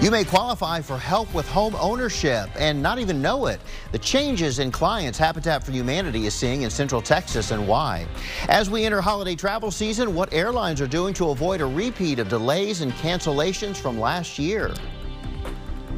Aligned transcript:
You 0.00 0.10
may 0.10 0.24
qualify 0.24 0.80
for 0.80 0.96
help 0.96 1.34
with 1.34 1.46
home 1.46 1.74
ownership 1.74 2.48
and 2.58 2.82
not 2.82 2.98
even 2.98 3.20
know 3.20 3.48
it. 3.48 3.60
The 3.92 3.98
changes 3.98 4.58
in 4.58 4.72
clients 4.72 5.18
Habitat 5.18 5.62
for 5.62 5.72
Humanity 5.72 6.24
is 6.24 6.32
seeing 6.32 6.62
in 6.62 6.70
Central 6.70 7.02
Texas 7.02 7.50
and 7.50 7.68
why. 7.68 8.06
As 8.48 8.70
we 8.70 8.86
enter 8.86 9.02
holiday 9.02 9.34
travel 9.34 9.70
season, 9.70 10.14
what 10.14 10.32
airlines 10.32 10.80
are 10.80 10.86
doing 10.86 11.12
to 11.14 11.28
avoid 11.28 11.60
a 11.60 11.66
repeat 11.66 12.18
of 12.18 12.30
delays 12.30 12.80
and 12.80 12.92
cancellations 12.92 13.76
from 13.76 14.00
last 14.00 14.38
year. 14.38 14.72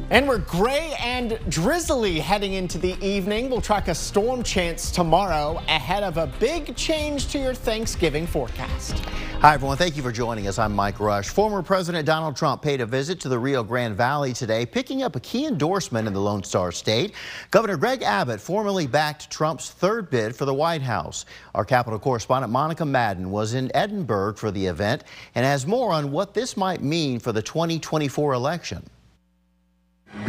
And 0.09 0.27
we're 0.27 0.39
gray 0.39 0.95
and 0.99 1.39
drizzly 1.47 2.19
heading 2.19 2.55
into 2.55 2.77
the 2.77 3.01
evening. 3.01 3.49
We'll 3.49 3.61
track 3.61 3.87
a 3.87 3.95
storm 3.95 4.43
chance 4.43 4.91
tomorrow 4.91 5.63
ahead 5.69 6.03
of 6.03 6.17
a 6.17 6.27
big 6.41 6.75
change 6.75 7.29
to 7.29 7.39
your 7.39 7.53
Thanksgiving 7.53 8.27
forecast. 8.27 9.01
Hi, 9.43 9.55
everyone. 9.55 9.75
Thank 9.75 9.97
you 9.97 10.03
for 10.03 10.13
joining 10.13 10.47
us. 10.47 10.57
I'm 10.57 10.73
Mike 10.73 11.01
Rush. 11.01 11.27
Former 11.27 11.61
President 11.61 12.05
Donald 12.05 12.37
Trump 12.37 12.61
paid 12.61 12.79
a 12.79 12.85
visit 12.85 13.19
to 13.19 13.27
the 13.27 13.37
Rio 13.37 13.61
Grande 13.61 13.93
Valley 13.93 14.31
today, 14.31 14.65
picking 14.65 15.03
up 15.03 15.17
a 15.17 15.19
key 15.19 15.45
endorsement 15.45 16.07
in 16.07 16.13
the 16.13 16.21
Lone 16.21 16.45
Star 16.45 16.71
State. 16.71 17.13
Governor 17.51 17.75
Greg 17.75 18.03
Abbott 18.03 18.39
formally 18.39 18.87
backed 18.87 19.29
Trump's 19.29 19.69
third 19.69 20.09
bid 20.09 20.33
for 20.33 20.45
the 20.45 20.53
White 20.53 20.81
House. 20.81 21.25
Our 21.53 21.65
Capitol 21.65 21.99
correspondent 21.99 22.53
Monica 22.53 22.85
Madden 22.85 23.31
was 23.31 23.53
in 23.53 23.69
Edinburg 23.75 24.37
for 24.37 24.49
the 24.49 24.65
event 24.65 25.03
and 25.35 25.45
has 25.45 25.67
more 25.67 25.91
on 25.91 26.13
what 26.13 26.33
this 26.33 26.55
might 26.55 26.81
mean 26.81 27.19
for 27.19 27.33
the 27.33 27.41
2024 27.41 28.31
election. 28.31 28.89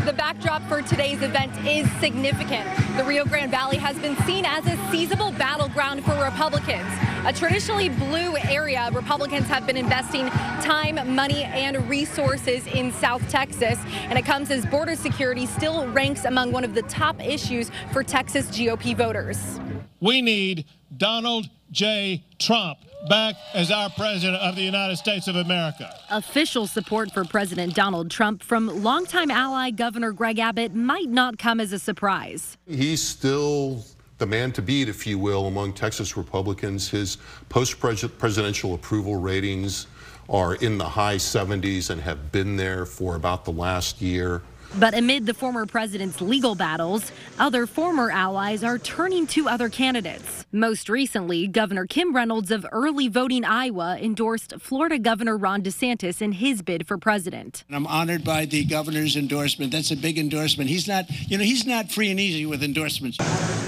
The 0.07 0.15
backdrop 0.15 0.63
for 0.63 0.81
today's 0.81 1.21
event 1.21 1.53
is 1.67 1.91
significant. 2.01 2.67
The 2.97 3.05
Rio 3.05 3.25
Grande 3.27 3.51
Valley 3.51 3.77
has 3.77 3.99
been 3.99 4.17
seen 4.25 4.47
as 4.47 4.67
a 4.67 4.77
seizable 4.91 5.31
battleground 5.33 6.05
for 6.07 6.15
Republicans. 6.23 6.91
A 7.27 7.33
traditionally 7.35 7.91
blue 7.91 8.37
area, 8.39 8.89
Republicans 8.93 9.47
have 9.47 9.67
been 9.67 9.77
investing 9.77 10.29
time, 10.63 11.15
money, 11.15 11.45
and 11.45 11.87
resources 11.89 12.67
in 12.67 12.93
South 12.93 13.29
Texas. 13.29 13.79
And 14.09 14.19
it 14.19 14.25
comes 14.25 14.51
as 14.51 14.65
border 14.65 14.97
security 14.97 15.45
still 15.45 15.87
ranks 15.89 16.25
among 16.25 16.53
one 16.53 16.65
of 16.65 16.75
the 16.75 16.83
top 16.83 17.23
issues 17.23 17.71
for 17.93 18.03
Texas 18.03 18.47
GOP 18.49 18.97
voters. 18.97 19.61
We 20.01 20.23
need 20.23 20.65
Donald 20.97 21.51
J. 21.71 22.25
Trump 22.39 22.79
back 23.09 23.37
as 23.53 23.71
our 23.71 23.91
president 23.91 24.37
of 24.43 24.57
the 24.57 24.63
United 24.63 24.97
States 24.97 25.29
of 25.29 25.37
America. 25.37 25.95
Official 26.11 26.67
support 26.67 27.13
for 27.13 27.25
President 27.25 27.75
Donald 27.75 28.11
Trump 28.11 28.43
from 28.43 28.83
longtime 28.83 29.31
ally 29.31 29.71
Governor 29.71 30.13
Greg 30.13 30.39
Abbott 30.39 30.75
might 30.75 31.09
not 31.09 31.39
come 31.39 31.61
as 31.61 31.73
a 31.73 31.79
surprise. 31.79 32.57
He's 32.67 33.03
still 33.03 33.85
the 34.19 34.27
man 34.27 34.53
to 34.53 34.63
beat, 34.63 34.89
if 34.89 35.07
you 35.07 35.19
will, 35.19 35.47
among 35.47 35.73
Texas 35.73 36.17
Republicans. 36.17 36.89
His 36.89 37.19
post 37.49 37.79
presidential 37.81 38.75
approval 38.75 39.17
ratings 39.17 39.87
are 40.29 40.55
in 40.57 40.79
the 40.79 40.89
high 40.89 41.17
70s 41.17 41.91
and 41.91 42.01
have 42.01 42.33
been 42.33 42.57
there 42.57 42.87
for 42.87 43.17
about 43.17 43.45
the 43.45 43.53
last 43.53 44.01
year. 44.01 44.43
But 44.77 44.95
amid 44.95 45.27
the 45.27 45.35
former 45.35 45.67
president's 45.67 46.21
legal 46.21 46.57
battles, 46.57 47.13
other 47.39 47.65
former 47.65 48.11
allies 48.11 48.65
are 48.65 48.77
turning 48.77 49.27
to 49.29 49.49
other 49.49 49.69
candidates. 49.69 50.45
Most 50.51 50.89
recently, 50.89 51.47
Governor 51.47 51.87
Kim 51.87 52.15
Reynolds 52.15 52.51
of 52.51 52.67
early 52.73 53.07
voting 53.07 53.45
Iowa 53.45 53.97
endorsed 54.01 54.55
Florida 54.59 54.99
Governor 54.99 55.37
Ron 55.37 55.63
DeSantis 55.63 56.21
in 56.21 56.33
his 56.33 56.63
bid 56.63 56.89
for 56.89 56.99
president. 56.99 57.63
I'm 57.71 57.87
honored 57.87 58.25
by 58.25 58.47
the 58.47 58.65
governor's 58.65 59.15
endorsement. 59.15 59.71
That's 59.71 59.93
a 59.93 59.97
big 59.97 60.19
endorsement. 60.19 60.69
He's 60.69 60.89
not, 60.89 61.05
you 61.31 61.39
know, 61.39 61.45
he's 61.45 61.67
not 61.67 61.93
free 61.93 62.11
and 62.11 62.19
easy 62.19 62.45
with 62.45 62.65
endorsements. 62.65 63.19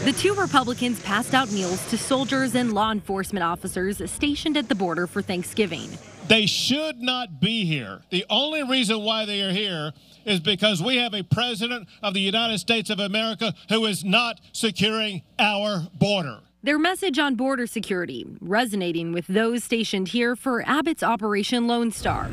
The 0.05 0.15
two 0.19 0.35
Republicans 0.35 1.01
passed 1.03 1.35
out 1.35 1.53
meals 1.53 1.89
to 1.91 1.99
soldiers 1.99 2.57
and 2.57 2.73
law 2.73 2.91
enforcement 2.91 3.45
officers 3.45 4.03
stationed 4.11 4.57
at 4.57 4.69
the 4.69 4.75
border 4.75 5.07
for 5.07 5.23
Thanksgiving. 5.23 5.89
They 6.29 6.47
should 6.47 7.01
not 7.01 7.41
be 7.41 7.65
here. 7.65 8.03
The 8.11 8.25
only 8.29 8.65
reason 8.65 9.03
why 9.03 9.27
they 9.27 9.43
are 9.43 9.53
here 9.53 9.93
is 10.25 10.41
because 10.41 10.83
we 10.83 10.97
have 10.97 11.15
a 11.15 11.23
president 11.23 11.89
of 12.03 12.15
the 12.15 12.21
United 12.21 12.59
States 12.59 12.91
of 12.91 12.99
America 12.99 13.55
who 13.69 13.87
is 13.87 14.05
not 14.05 14.41
securing 14.53 15.23
our 15.39 15.87
border. 15.95 16.41
Their 16.65 16.81
message 16.81 17.21
on 17.21 17.37
border 17.37 17.69
security 17.69 18.27
resonating 18.41 19.13
with 19.13 19.29
those 19.29 19.63
stationed 19.63 20.09
here 20.09 20.35
for 20.35 20.63
Abbott's 20.69 21.05
Operation 21.05 21.69
Lone 21.69 21.93
Star. 21.93 22.29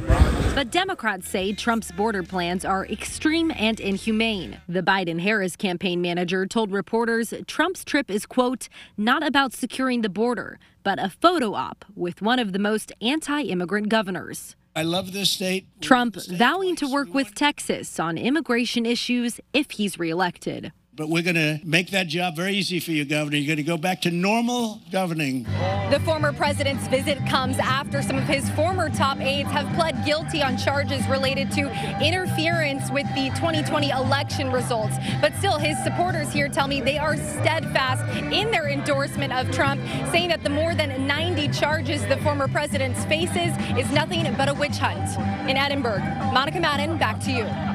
But 0.55 0.71
Democrats 0.71 1.29
say 1.29 1.53
Trump's 1.53 1.91
border 1.91 2.23
plans 2.23 2.65
are 2.65 2.85
extreme 2.87 3.51
and 3.55 3.79
inhumane. 3.79 4.59
The 4.67 4.81
Biden 4.81 5.19
Harris 5.19 5.55
campaign 5.55 6.01
manager 6.01 6.47
told 6.47 6.71
reporters 6.71 7.31
Trump's 7.45 7.83
trip 7.85 8.09
is, 8.09 8.25
quote, 8.25 8.69
not 8.97 9.21
about 9.21 9.53
securing 9.53 10.01
the 10.01 10.09
border, 10.09 10.57
but 10.83 10.99
a 10.99 11.09
photo 11.09 11.53
op 11.53 11.85
with 11.95 12.21
one 12.21 12.39
of 12.39 12.53
the 12.53 12.59
most 12.59 12.91
anti 13.01 13.41
immigrant 13.41 13.89
governors. 13.89 14.55
I 14.75 14.83
love 14.83 15.13
this 15.13 15.29
state. 15.29 15.67
Trump 15.81 16.15
vowing 16.29 16.75
to 16.77 16.91
work 16.91 17.13
with 17.13 17.35
Texas 17.35 17.99
on 17.99 18.17
immigration 18.17 18.85
issues 18.85 19.39
if 19.53 19.71
he's 19.71 19.99
reelected. 19.99 20.71
But 20.95 21.09
we're 21.09 21.23
going 21.23 21.35
to 21.35 21.59
make 21.63 21.89
that 21.89 22.07
job 22.07 22.35
very 22.35 22.53
easy 22.53 22.79
for 22.79 22.91
you, 22.91 23.03
Governor. 23.03 23.37
You're 23.37 23.55
going 23.55 23.57
to 23.57 23.63
go 23.63 23.77
back 23.77 24.01
to 24.01 24.11
normal 24.11 24.79
governing. 24.91 25.43
The 25.89 25.99
former 26.05 26.31
president's 26.31 26.87
visit 26.87 27.17
comes 27.25 27.57
after 27.57 28.03
some 28.03 28.15
of 28.15 28.25
his 28.25 28.47
former 28.51 28.91
top 28.91 29.19
aides 29.19 29.49
have 29.49 29.73
pled 29.75 30.05
guilty 30.05 30.43
on 30.43 30.55
charges 30.55 31.05
related 31.07 31.49
to 31.53 31.61
interference 31.99 32.91
with 32.91 33.07
the 33.15 33.29
2020 33.29 33.89
election 33.89 34.51
results. 34.51 34.95
But 35.19 35.35
still, 35.37 35.57
his 35.57 35.81
supporters 35.83 36.31
here 36.31 36.47
tell 36.47 36.67
me 36.67 36.79
they 36.79 36.99
are 36.99 37.17
steadfast 37.17 38.03
in 38.31 38.51
their 38.51 38.69
endorsement 38.69 39.33
of 39.33 39.49
Trump, 39.51 39.81
saying 40.11 40.29
that 40.29 40.43
the 40.43 40.49
more 40.51 40.75
than 40.75 41.07
90 41.07 41.47
charges 41.47 42.05
the 42.05 42.17
former 42.17 42.47
president 42.47 42.95
faces 43.07 43.51
is 43.79 43.91
nothing 43.91 44.31
but 44.37 44.47
a 44.47 44.53
witch 44.53 44.77
hunt. 44.77 45.09
In 45.49 45.57
Edinburg, 45.57 46.01
Monica 46.31 46.59
Madden, 46.59 46.99
back 46.99 47.19
to 47.21 47.31
you. 47.31 47.72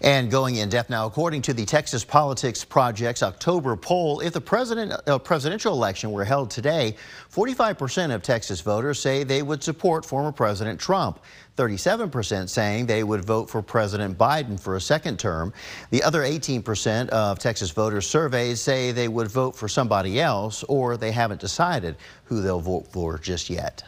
And 0.00 0.30
going 0.30 0.56
in 0.56 0.68
depth 0.68 0.90
now, 0.90 1.06
according 1.06 1.42
to 1.42 1.52
the 1.52 1.64
Texas 1.64 2.04
Politics 2.04 2.64
Project's 2.64 3.22
October 3.22 3.74
poll, 3.74 4.20
if 4.20 4.32
the 4.32 4.40
president, 4.40 4.92
uh, 5.08 5.18
presidential 5.18 5.72
election 5.72 6.12
were 6.12 6.24
held 6.24 6.50
today, 6.50 6.94
45% 7.32 8.14
of 8.14 8.22
Texas 8.22 8.60
voters 8.60 9.00
say 9.00 9.24
they 9.24 9.42
would 9.42 9.62
support 9.62 10.06
former 10.06 10.30
President 10.30 10.78
Trump. 10.78 11.18
37% 11.56 12.48
saying 12.48 12.86
they 12.86 13.02
would 13.02 13.24
vote 13.24 13.50
for 13.50 13.60
President 13.60 14.16
Biden 14.16 14.58
for 14.60 14.76
a 14.76 14.80
second 14.80 15.18
term. 15.18 15.52
The 15.90 16.04
other 16.04 16.22
18% 16.22 17.08
of 17.08 17.40
Texas 17.40 17.72
voters 17.72 18.06
surveyed 18.06 18.56
say 18.58 18.92
they 18.92 19.08
would 19.08 19.28
vote 19.28 19.56
for 19.56 19.66
somebody 19.66 20.20
else 20.20 20.62
or 20.64 20.96
they 20.96 21.10
haven't 21.10 21.40
decided 21.40 21.96
who 22.24 22.40
they'll 22.40 22.60
vote 22.60 22.86
for 22.92 23.18
just 23.18 23.50
yet. 23.50 23.82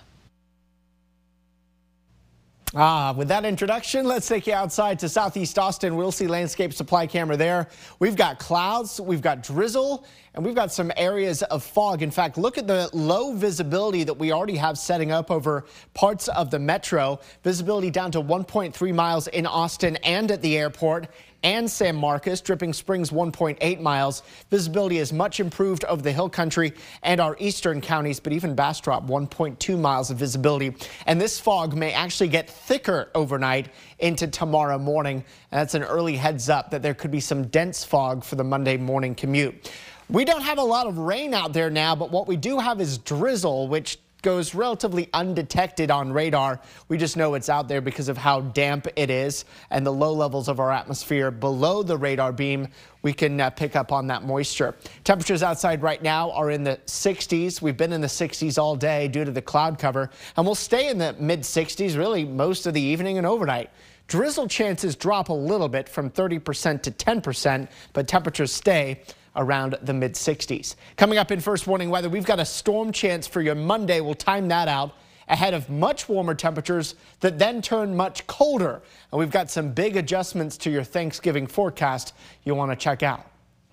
Ah, 2.73 3.13
with 3.17 3.27
that 3.27 3.45
introduction, 3.45 4.07
let's 4.07 4.29
take 4.29 4.47
you 4.47 4.55
outside 4.55 4.97
to 5.01 5.09
southeast 5.09 5.59
Austin. 5.59 5.97
We'll 5.97 6.13
see 6.13 6.29
landscape 6.29 6.73
supply 6.73 7.05
camera 7.05 7.37
there. 7.37 7.67
We've 7.99 8.15
got 8.15 8.39
clouds, 8.39 9.01
we've 9.01 9.21
got 9.21 9.43
drizzle, 9.43 10.07
and 10.35 10.45
we've 10.45 10.55
got 10.55 10.73
some 10.73 10.93
areas 10.97 11.43
of 11.43 11.65
fog. 11.65 12.01
In 12.01 12.13
fact, 12.13 12.39
look 12.39 12.59
at 12.59 12.69
the 12.69 12.89
low 12.93 13.33
visibility 13.33 14.05
that 14.05 14.15
we 14.15 14.31
already 14.31 14.55
have 14.55 14.79
setting 14.79 15.11
up 15.11 15.33
over 15.33 15.65
parts 15.95 16.29
of 16.29 16.53
the 16.53 16.61
metro. 16.61 17.19
Visibility 17.43 17.91
down 17.91 18.13
to 18.13 18.23
1.3 18.23 18.95
miles 18.95 19.27
in 19.27 19.47
Austin 19.47 19.97
and 20.05 20.31
at 20.31 20.41
the 20.41 20.57
airport 20.57 21.09
and 21.43 21.71
San 21.71 21.97
Marcos. 21.97 22.41
Dripping 22.41 22.73
Springs 22.73 23.11
1.8 23.11 23.81
miles. 23.81 24.23
Visibility 24.51 24.99
is 24.99 25.13
much 25.13 25.41
improved 25.41 25.85
over 25.85 26.03
the 26.03 26.13
hill 26.13 26.29
country 26.29 26.73
and 27.03 27.21
our 27.21 27.37
eastern 27.39 27.81
counties, 27.81 28.21
but 28.21 28.33
even 28.33 28.55
Bastrop 28.55 29.07
1.2 29.07 29.79
miles 29.79 30.11
of 30.11 30.17
visibility. 30.17 30.75
And 31.07 31.21
this 31.21 31.39
fog 31.39 31.75
may 31.75 31.93
actually 31.93 32.29
get 32.29 32.49
thicker 32.49 33.11
overnight 33.15 33.69
into 33.99 34.27
tomorrow 34.27 34.79
morning. 34.79 35.25
And 35.51 35.61
that's 35.61 35.75
an 35.75 35.83
early 35.83 36.17
heads 36.17 36.49
up 36.49 36.71
that 36.71 36.83
there 36.83 36.95
could 36.95 37.11
be 37.11 37.21
some 37.21 37.45
dense 37.49 37.85
fog 37.85 38.25
for 38.25 38.37
the 38.37 38.45
Monday 38.45 38.77
morning 38.77 39.15
commute. 39.15 39.71
We 40.09 40.25
don't 40.25 40.43
have 40.43 40.59
a 40.59 40.63
lot 40.63 40.89
of 40.89 40.99
rain 40.99 41.35
out 41.35 41.53
there 41.53 41.71
now, 41.71 41.95
but 41.95 42.11
what 42.11 42.27
we 42.27 42.37
do 42.37 42.59
have 42.59 42.81
is 42.81 42.99
drizzle, 42.99 43.69
which 43.69 43.99
goes 44.23 44.55
relatively 44.55 45.09
undetected 45.13 45.91
on 45.91 46.13
radar. 46.13 46.61
We 46.89 46.99
just 46.99 47.17
know 47.17 47.35
it's 47.35 47.49
out 47.49 47.69
there 47.69 47.81
because 47.81 48.09
of 48.09 48.17
how 48.17 48.41
damp 48.41 48.87
it 48.97 49.11
is 49.11 49.45
and 49.71 49.85
the 49.85 49.93
low 49.93 50.13
levels 50.13 50.49
of 50.49 50.61
our 50.61 50.71
atmosphere 50.71 51.31
below 51.31 51.83
the 51.83 51.97
radar 51.97 52.33
beam. 52.33 52.69
We 53.03 53.13
can 53.13 53.41
uh, 53.41 53.51
pick 53.51 53.77
up 53.77 53.93
on 53.93 54.07
that 54.09 54.25
moisture. 54.25 54.77
Temperatures 55.05 55.43
outside 55.43 55.83
right 55.83 56.03
now 56.03 56.31
are 56.33 56.51
in 56.51 56.65
the 56.65 56.79
60s. 56.87 57.63
We've 57.63 57.77
been 57.77 57.93
in 57.93 58.01
the 58.01 58.07
60s 58.07 58.59
all 58.59 58.77
day 58.77 59.09
due 59.09 59.25
to 59.25 59.31
the 59.31 59.43
cloud 59.43 59.79
cover, 59.79 60.11
and 60.37 60.45
we'll 60.45 60.55
stay 60.55 60.89
in 60.89 60.99
the 60.99 61.15
mid 61.19 61.41
60s 61.41 61.97
really 61.97 62.25
most 62.25 62.67
of 62.67 62.75
the 62.75 62.81
evening 62.81 63.19
and 63.19 63.27
overnight. 63.27 63.71
Drizzle 64.11 64.49
chances 64.49 64.97
drop 64.97 65.29
a 65.29 65.33
little 65.33 65.69
bit 65.69 65.89
from 65.89 66.11
30% 66.11 66.83
to 66.83 66.91
10%, 66.91 67.69
but 67.93 68.09
temperatures 68.09 68.53
stay 68.53 69.01
around 69.37 69.79
the 69.83 69.93
mid 69.93 70.15
60s. 70.15 70.75
Coming 70.97 71.19
up 71.19 71.31
in 71.31 71.41
first 71.41 71.67
warning 71.67 71.91
weather, 71.91 72.09
we've 72.09 72.25
got 72.25 72.41
a 72.41 72.45
storm 72.45 72.93
chance 72.93 73.27
for 73.27 73.41
your 73.41 73.55
Monday. 73.55 74.01
We'll 74.01 74.15
time 74.15 74.49
that 74.49 74.69
out 74.69 74.93
ahead 75.29 75.55
of 75.55 75.71
much 75.71 76.09
warmer 76.09 76.35
temperatures 76.35 76.97
that 77.21 77.39
then 77.39 77.63
turn 77.63 77.97
much 77.97 78.27
colder. 78.27 78.83
And 79.13 79.19
we've 79.19 79.31
got 79.31 79.51
some 79.51 79.71
big 79.71 79.97
adjustments 79.97 80.57
to 80.59 80.71
your 80.71 80.83
Thanksgiving 80.83 81.47
forecast 81.47 82.15
you'll 82.45 82.57
want 82.57 82.73
to 82.73 82.77
check 82.77 83.03
out. 83.03 83.30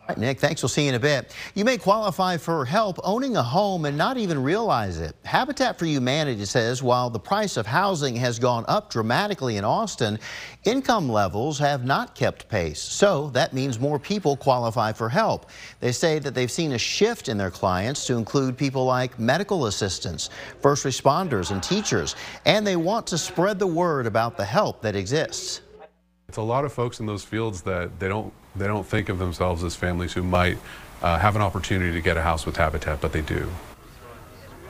Right, 0.08 0.18
Nick, 0.18 0.40
thanks. 0.40 0.64
We'll 0.64 0.70
see 0.70 0.84
you 0.84 0.90
in 0.90 0.96
a 0.96 1.00
bit. 1.00 1.36
You 1.54 1.66
may 1.66 1.78
qualify 1.78 2.38
for 2.38 2.64
help 2.64 2.98
owning 3.04 3.36
a 3.36 3.44
home 3.44 3.84
and 3.84 3.98
not 3.98 4.16
even 4.16 4.42
realize 4.42 5.00
it. 5.00 5.14
Habitat 5.26 5.78
for 5.78 5.86
Humanity 5.86 6.46
says 6.46 6.82
while 6.82 7.10
the 7.10 7.20
price 7.20 7.58
of 7.58 7.66
housing 7.66 8.16
has 8.16 8.40
gone 8.40 8.64
up 8.70 8.90
dramatically 8.90 9.58
in 9.58 9.66
Austin, 9.66 10.18
income 10.64 11.10
levels 11.10 11.60
have 11.60 11.84
not 11.84 12.16
kept 12.16 12.48
pace. 12.48 12.82
So 12.82 13.30
that 13.32 13.52
means 13.52 13.82
more 13.82 14.00
people 14.00 14.38
qualify 14.38 14.94
for 14.94 15.10
help. 15.10 15.50
They 15.82 15.92
say 15.92 16.20
that 16.20 16.34
they've 16.34 16.50
seen 16.50 16.72
a 16.72 16.78
shift 16.78 17.28
in 17.28 17.38
their 17.38 17.52
clients 17.52 18.08
to 18.08 18.16
include 18.16 18.56
people 18.56 18.86
like 18.86 19.20
medical 19.20 19.66
assistants, 19.66 20.30
first 20.62 20.86
responders, 20.86 21.52
and 21.52 21.62
teachers, 21.62 22.16
and 22.46 22.66
they 22.66 22.78
want 22.78 23.08
to 23.08 23.18
spread 23.18 23.60
the 23.60 23.68
word 23.68 24.06
about 24.06 24.38
the 24.38 24.46
help 24.46 24.82
that 24.84 24.96
exists. 24.96 25.64
It's 26.30 26.38
a 26.38 26.42
lot 26.42 26.64
of 26.64 26.72
folks 26.72 27.02
in 27.02 27.06
those 27.06 27.24
fields 27.24 27.62
that 27.64 28.00
they 28.00 28.08
don't 28.08 28.34
they 28.58 28.68
don't 28.68 28.86
think 28.86 29.10
of 29.10 29.20
themselves 29.20 29.64
as 29.64 29.76
families 29.76 30.14
who 30.14 30.24
might 30.24 30.58
uh, 31.02 31.18
have 31.18 31.36
an 31.36 31.42
opportunity 31.42 31.92
to 31.92 32.02
get 32.02 32.18
a 32.18 32.22
house 32.22 32.46
with 32.46 32.58
Habitat, 32.58 33.02
but 33.02 33.12
they 33.14 33.22
do. 33.22 33.50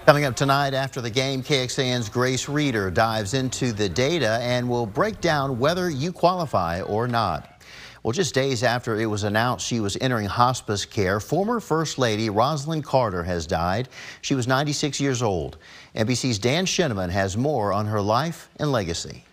Coming 0.05 0.23
up 0.23 0.35
tonight 0.35 0.73
after 0.73 1.01
the 1.01 1.09
game, 1.09 1.43
KXAN's 1.43 2.07
Grace 2.07 2.47
Reader 2.47 2.89
dives 2.91 3.33
into 3.33 3.73
the 3.73 3.89
data 3.89 4.39
and 4.41 4.69
will 4.69 4.85
break 4.85 5.19
down 5.19 5.59
whether 5.59 5.89
you 5.89 6.13
qualify 6.13 6.81
or 6.81 7.07
not. 7.07 7.61
Well, 8.03 8.13
just 8.13 8.33
days 8.33 8.63
after 8.63 8.97
it 8.97 9.07
was 9.07 9.23
announced 9.23 9.67
she 9.67 9.81
was 9.81 9.97
entering 9.99 10.27
hospice 10.27 10.85
care, 10.85 11.19
former 11.19 11.59
First 11.59 11.97
Lady 11.97 12.29
Rosalynn 12.29 12.81
Carter 12.81 13.21
has 13.23 13.45
died. 13.45 13.89
She 14.21 14.33
was 14.33 14.47
96 14.47 15.01
years 15.01 15.21
old. 15.21 15.57
NBC's 15.93 16.39
Dan 16.39 16.65
Scheneman 16.65 17.09
has 17.09 17.35
more 17.35 17.73
on 17.73 17.85
her 17.87 17.99
life 17.99 18.49
and 18.61 18.71
legacy. 18.71 19.25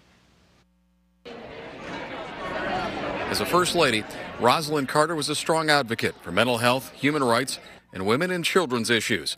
As 3.35 3.41
a 3.41 3.47
First 3.47 3.75
Lady, 3.75 4.05
Rosalynn 4.39 4.87
Carter 4.87 5.17
was 5.17 5.29
a 5.29 5.35
strong 5.35 5.69
advocate 5.69 6.15
for 6.23 6.31
mental 6.31 6.59
health, 6.59 6.93
human 6.93 7.25
rights, 7.25 7.59
and 7.93 8.07
women 8.07 8.31
and 8.31 8.45
children's 8.45 8.91
issues. 8.91 9.37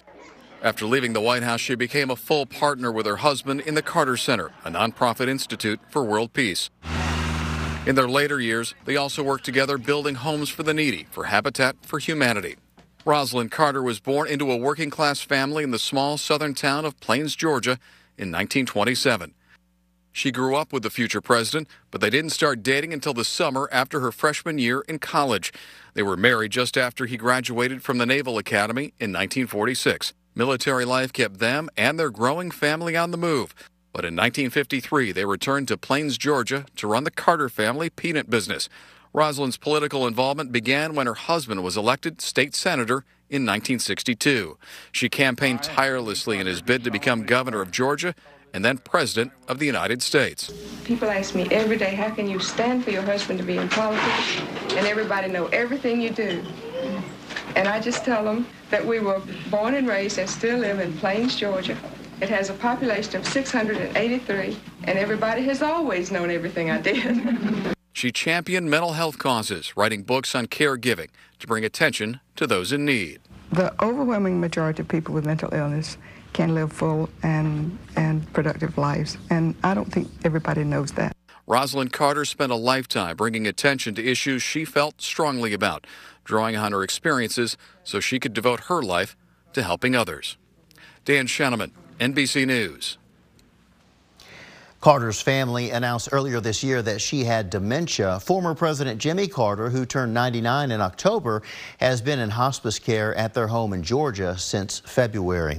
After 0.60 0.84
leaving 0.84 1.14
the 1.14 1.22
White 1.22 1.43
House, 1.43 1.62
she 1.62 1.76
became 1.76 2.10
a 2.10 2.14
full 2.14 2.44
partner 2.44 2.93
with 2.93 3.06
her 3.06 3.16
husband 3.16 3.62
in 3.62 3.75
the 3.75 3.81
Carter 3.81 4.19
Center, 4.19 4.50
a 4.66 4.70
nonprofit 4.70 5.28
institute 5.28 5.81
for 5.88 6.04
world 6.04 6.34
peace. 6.34 6.69
In 7.87 7.94
their 7.94 8.06
later 8.06 8.38
years, 8.38 8.75
they 8.84 8.96
also 8.96 9.22
worked 9.22 9.46
together 9.46 9.78
building 9.78 10.16
homes 10.16 10.50
for 10.50 10.62
the 10.62 10.75
needy 10.75 11.06
for 11.10 11.25
Habitat 11.25 11.76
for 11.81 11.99
Humanity. 11.99 12.56
Rosalynn 13.06 13.50
Carter 13.50 13.82
was 13.82 13.99
born 13.99 14.28
into 14.28 14.52
a 14.52 14.58
working 14.58 14.90
class 14.90 15.22
family 15.22 15.64
in 15.64 15.70
the 15.70 15.78
small 15.78 16.19
southern 16.19 16.52
town 16.52 16.84
of 16.84 17.00
Plains, 17.00 17.34
Georgia 17.34 17.78
in 18.19 18.31
1927. 18.31 19.32
She 20.16 20.32
grew 20.32 20.56
up 20.56 20.72
with 20.72 20.82
the 20.82 20.88
future 20.88 21.20
president, 21.20 21.68
but 21.90 22.00
they 22.00 22.08
didn't 22.08 22.30
start 22.30 22.62
dating 22.62 22.94
until 22.94 23.12
the 23.12 23.22
summer 23.22 23.68
after 23.70 24.00
her 24.00 24.10
freshman 24.10 24.56
year 24.56 24.80
in 24.88 24.98
college. 24.98 25.52
They 25.92 26.02
were 26.02 26.16
married 26.16 26.52
just 26.52 26.78
after 26.78 27.04
he 27.04 27.18
graduated 27.18 27.82
from 27.82 27.98
the 27.98 28.06
Naval 28.06 28.38
Academy 28.38 28.94
in 28.98 29.12
1946. 29.12 30.14
Military 30.34 30.86
life 30.86 31.12
kept 31.12 31.38
them 31.38 31.68
and 31.76 31.98
their 31.98 32.08
growing 32.08 32.50
family 32.50 32.96
on 32.96 33.10
the 33.10 33.18
move. 33.18 33.54
But 33.92 34.06
in 34.06 34.16
1953, 34.16 35.12
they 35.12 35.26
returned 35.26 35.68
to 35.68 35.76
Plains, 35.76 36.16
Georgia 36.16 36.64
to 36.76 36.86
run 36.86 37.04
the 37.04 37.10
Carter 37.10 37.50
family 37.50 37.90
peanut 37.90 38.30
business. 38.30 38.70
Rosalynn's 39.12 39.58
political 39.58 40.06
involvement 40.06 40.50
began 40.50 40.94
when 40.94 41.06
her 41.06 41.14
husband 41.14 41.62
was 41.62 41.76
elected 41.76 42.22
state 42.22 42.54
senator 42.54 43.04
in 43.28 43.42
1962. 43.42 44.56
She 44.92 45.10
campaigned 45.10 45.62
tirelessly 45.62 46.38
in 46.38 46.46
his 46.46 46.62
bid 46.62 46.84
to 46.84 46.90
become 46.90 47.26
governor 47.26 47.60
of 47.60 47.70
Georgia 47.70 48.14
and 48.56 48.64
then 48.64 48.79
President 48.79 49.31
of 49.49 49.58
the 49.58 49.67
United 49.67 50.00
States. 50.03 50.50
People 50.82 51.11
ask 51.11 51.35
me 51.35 51.47
every 51.50 51.76
day, 51.76 51.94
how 51.94 52.08
can 52.08 52.26
you 52.26 52.41
stand 52.41 52.82
for 52.82 52.91
your 52.91 53.03
husband 53.03 53.38
to 53.38 53.44
be 53.44 53.58
in 53.58 53.69
politics 53.69 54.41
and 54.70 54.87
everybody 54.87 55.29
know 55.29 55.44
everything 55.49 56.00
you 56.00 56.08
do? 56.08 56.43
And 57.55 57.69
I 57.69 57.81
just 57.81 58.03
tell 58.03 58.25
them 58.25 58.47
that 58.70 58.85
we 58.85 58.99
were 58.99 59.20
born 59.50 59.75
and 59.75 59.87
raised 59.87 60.17
and 60.19 60.29
still 60.29 60.58
live 60.58 60.81
in 60.81 60.94
Plains, 60.94 61.37
Georgia. 61.37 61.76
It 62.23 62.31
has 62.31 62.49
a 62.49 62.55
population 62.55 63.17
of 63.17 63.26
683, 63.26 64.56
and 64.85 64.99
everybody 64.99 65.43
has 65.43 65.61
always 65.61 66.11
known 66.11 66.31
everything 66.31 66.70
I 66.70 66.81
did. 66.81 67.76
she 67.93 68.11
championed 68.11 68.70
mental 68.70 68.94
health 68.94 69.19
causes, 69.19 69.76
writing 69.76 70.02
books 70.02 70.35
on 70.35 70.47
caregiving 70.47 71.09
to 71.41 71.47
bring 71.47 71.62
attention 71.62 72.20
to 72.37 72.47
those 72.47 72.73
in 72.73 72.87
need. 72.87 73.20
The 73.52 73.75
overwhelming 73.85 74.41
majority 74.41 74.81
of 74.81 74.88
people 74.88 75.12
with 75.12 75.26
mental 75.26 75.52
illness 75.52 75.99
can 76.37 76.55
live 76.55 76.71
full 76.71 77.09
and, 77.23 77.79
and 77.97 78.31
productive 78.35 78.77
lives. 78.77 79.17
And 79.31 79.55
I 79.65 79.73
don't 79.73 79.91
think 79.91 80.09
everybody 80.23 80.65
knows 80.65 80.93
that. 80.93 81.17
Rosalynn 81.49 81.91
Carter 81.91 82.27
spent 82.27 82.53
a 82.53 82.56
lifetime 82.56 83.17
bringing 83.17 83.47
attention 83.47 83.94
to 83.94 84.05
issues 84.05 84.43
she 84.43 84.67
felt 84.67 85.00
strongly 85.00 85.55
about, 85.55 85.87
drawing 86.25 86.55
on 86.55 86.73
her 86.73 86.83
experiences 86.83 87.56
so 87.85 88.00
she 88.00 88.21
could 88.21 88.35
devote 88.35 88.61
her 88.69 88.83
life 88.83 89.17
to 89.55 89.62
helping 89.62 89.97
others. 89.97 90.37
Dan 91.06 91.27
Scheneman, 91.27 91.71
NBC 91.99 92.47
News. 92.47 92.99
Carter's 94.87 95.21
family 95.21 95.73
announced 95.73 96.11
earlier 96.12 96.38
this 96.41 96.62
year 96.62 96.81
that 96.81 97.00
she 97.00 97.25
had 97.25 97.50
dementia. 97.50 98.21
Former 98.21 98.55
President 98.55 99.00
Jimmy 99.00 99.27
Carter, 99.27 99.69
who 99.69 99.85
turned 99.85 100.15
99 100.15 100.71
in 100.71 100.81
October, 100.81 101.43
has 101.79 102.00
been 102.00 102.21
in 102.21 102.31
hospice 102.31 102.79
care 102.79 103.12
at 103.17 103.35
their 103.35 103.49
home 103.49 103.73
in 103.73 103.83
Georgia 103.83 104.38
since 104.38 104.79
February. 104.79 105.59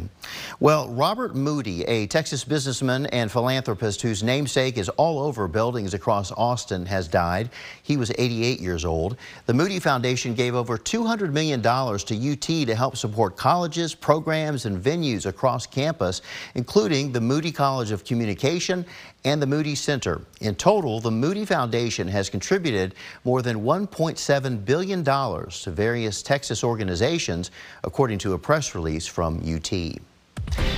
Well, 0.62 0.88
Robert 0.88 1.36
Moody, 1.36 1.84
a 1.84 2.08
Texas 2.08 2.46
businessman 2.46 3.08
and 3.08 3.30
philanthropist 3.30 4.02
whose 4.02 4.24
namesake 4.24 4.78
is 4.78 4.88
all 4.88 5.20
over 5.20 5.50
buildings 5.50 5.94
across 5.94 6.32
Austin, 6.32 6.86
has 6.86 7.10
died. 7.10 7.50
He 7.84 7.98
was 7.98 8.14
88 8.18 8.62
years 8.62 8.86
old. 8.86 9.18
The 9.46 9.54
Moody 9.54 9.80
Foundation 9.80 10.36
gave 10.36 10.56
over 10.56 10.78
$200 10.78 11.34
million 11.34 11.62
to 11.62 12.32
UT 12.32 12.68
to 12.68 12.76
help 12.76 12.96
support 12.96 13.36
colleges, 13.36 13.94
programs, 13.94 14.66
and 14.66 14.82
venues 14.82 15.26
across 15.26 15.68
campus, 15.68 16.22
including 16.56 17.12
the 17.12 17.20
Moody 17.20 17.52
College 17.52 17.92
of 17.92 18.06
Communication 18.06 18.86
and 19.24 19.42
the 19.42 19.48
Moody 19.48 19.76
Center. 19.76 20.22
In 20.42 20.56
total, 20.56 21.00
the 21.00 21.12
Moody 21.12 21.46
Foundation 21.46 22.08
has 22.08 22.30
contributed 22.30 22.96
more 23.24 23.42
than 23.42 23.64
$1.7 23.64 24.66
billion 24.66 25.04
to 25.04 25.72
various 25.72 26.22
Texas 26.22 26.64
organizations, 26.64 27.52
according 27.84 28.20
to 28.20 28.34
a 28.34 28.38
press 28.38 28.76
release 28.76 29.06
from 29.06 29.42
UT. 29.46 30.00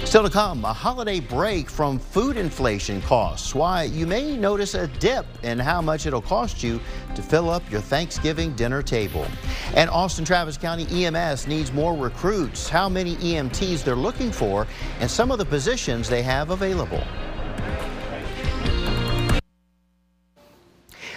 Still 0.06 0.24
to 0.24 0.30
come, 0.30 0.66
a 0.66 0.74
holiday 0.74 1.20
break 1.20 1.70
from 1.70 2.00
food 2.00 2.38
inflation 2.38 3.02
costs. 3.04 3.54
Why 3.54 3.84
you 3.84 4.08
may 4.08 4.36
notice 4.36 4.74
a 4.74 4.88
dip 4.88 5.28
in 5.44 5.60
how 5.60 5.82
much 5.82 6.08
it'll 6.08 6.22
cost 6.22 6.64
you 6.64 6.80
to 7.16 7.22
fill 7.22 7.50
up 7.50 7.62
your 7.70 7.82
Thanksgiving 7.82 8.56
dinner 8.56 8.82
table. 8.82 9.28
And 9.76 9.88
Austin 9.90 10.26
Travis 10.26 10.58
County 10.58 11.06
EMS 11.06 11.46
needs 11.46 11.72
more 11.72 11.96
recruits, 11.96 12.68
how 12.68 12.90
many 12.90 13.18
EMTs 13.18 13.84
they're 13.84 13.96
looking 13.96 14.32
for, 14.32 14.66
and 15.00 15.12
some 15.12 15.30
of 15.30 15.38
the 15.38 15.46
positions 15.46 16.10
they 16.10 16.24
have 16.24 16.50
available. 16.50 17.04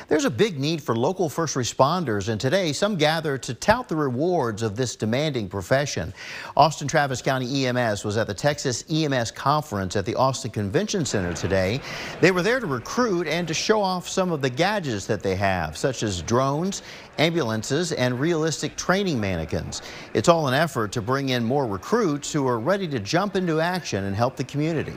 There's 0.08 0.24
a 0.24 0.30
big 0.30 0.58
need 0.58 0.82
for 0.82 0.96
local 0.96 1.28
first 1.28 1.54
responders, 1.54 2.28
and 2.28 2.40
today 2.40 2.72
some 2.72 2.96
gather 2.96 3.38
to 3.38 3.54
tout 3.54 3.88
the 3.88 3.96
rewards 3.96 4.62
of 4.62 4.76
this 4.76 4.96
demanding 4.96 5.48
profession. 5.48 6.12
Austin 6.56 6.88
Travis 6.88 7.22
County 7.22 7.66
EMS 7.66 8.04
was 8.04 8.16
at 8.16 8.26
the 8.26 8.34
Texas 8.34 8.84
EMS 8.90 9.30
Conference 9.30 9.94
at 9.94 10.04
the 10.04 10.14
Austin 10.16 10.50
Convention 10.50 11.04
Center 11.04 11.32
today. 11.32 11.80
They 12.20 12.32
were 12.32 12.42
there 12.42 12.58
to 12.58 12.66
recruit 12.66 13.28
and 13.28 13.46
to 13.46 13.54
show 13.54 13.80
off 13.80 14.08
some 14.08 14.32
of 14.32 14.42
the 14.42 14.50
gadgets 14.50 15.06
that 15.06 15.22
they 15.22 15.36
have, 15.36 15.76
such 15.76 16.02
as 16.02 16.20
drones, 16.22 16.82
ambulances, 17.18 17.92
and 17.92 18.18
realistic 18.18 18.76
training 18.76 19.20
mannequins. 19.20 19.82
It's 20.14 20.28
all 20.28 20.48
an 20.48 20.54
effort 20.54 20.92
to 20.92 21.02
bring 21.02 21.28
in 21.28 21.44
more 21.44 21.66
recruits 21.66 22.32
who 22.32 22.46
are 22.48 22.58
ready 22.58 22.88
to 22.88 22.98
jump 22.98 23.36
into 23.36 23.60
action 23.60 24.04
and 24.04 24.16
help 24.16 24.36
the 24.36 24.44
community. 24.44 24.96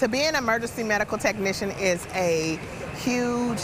To 0.00 0.08
be 0.08 0.22
an 0.22 0.34
emergency 0.34 0.82
medical 0.82 1.18
technician 1.18 1.72
is 1.72 2.06
a 2.14 2.58
huge 2.96 3.60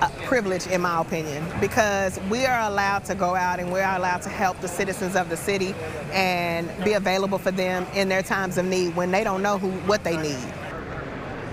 uh, 0.00 0.08
privilege, 0.24 0.66
in 0.66 0.80
my 0.80 0.98
opinion, 0.98 1.44
because 1.60 2.18
we 2.30 2.46
are 2.46 2.70
allowed 2.70 3.04
to 3.04 3.14
go 3.14 3.34
out 3.34 3.60
and 3.60 3.70
we're 3.70 3.84
allowed 3.84 4.22
to 4.22 4.30
help 4.30 4.58
the 4.62 4.66
citizens 4.66 5.16
of 5.16 5.28
the 5.28 5.36
city 5.36 5.74
and 6.10 6.70
be 6.86 6.94
available 6.94 7.36
for 7.36 7.50
them 7.50 7.86
in 7.92 8.08
their 8.08 8.22
times 8.22 8.56
of 8.56 8.64
need 8.64 8.96
when 8.96 9.10
they 9.10 9.22
don't 9.22 9.42
know 9.42 9.58
who 9.58 9.68
what 9.86 10.02
they 10.04 10.16
need. 10.16 10.54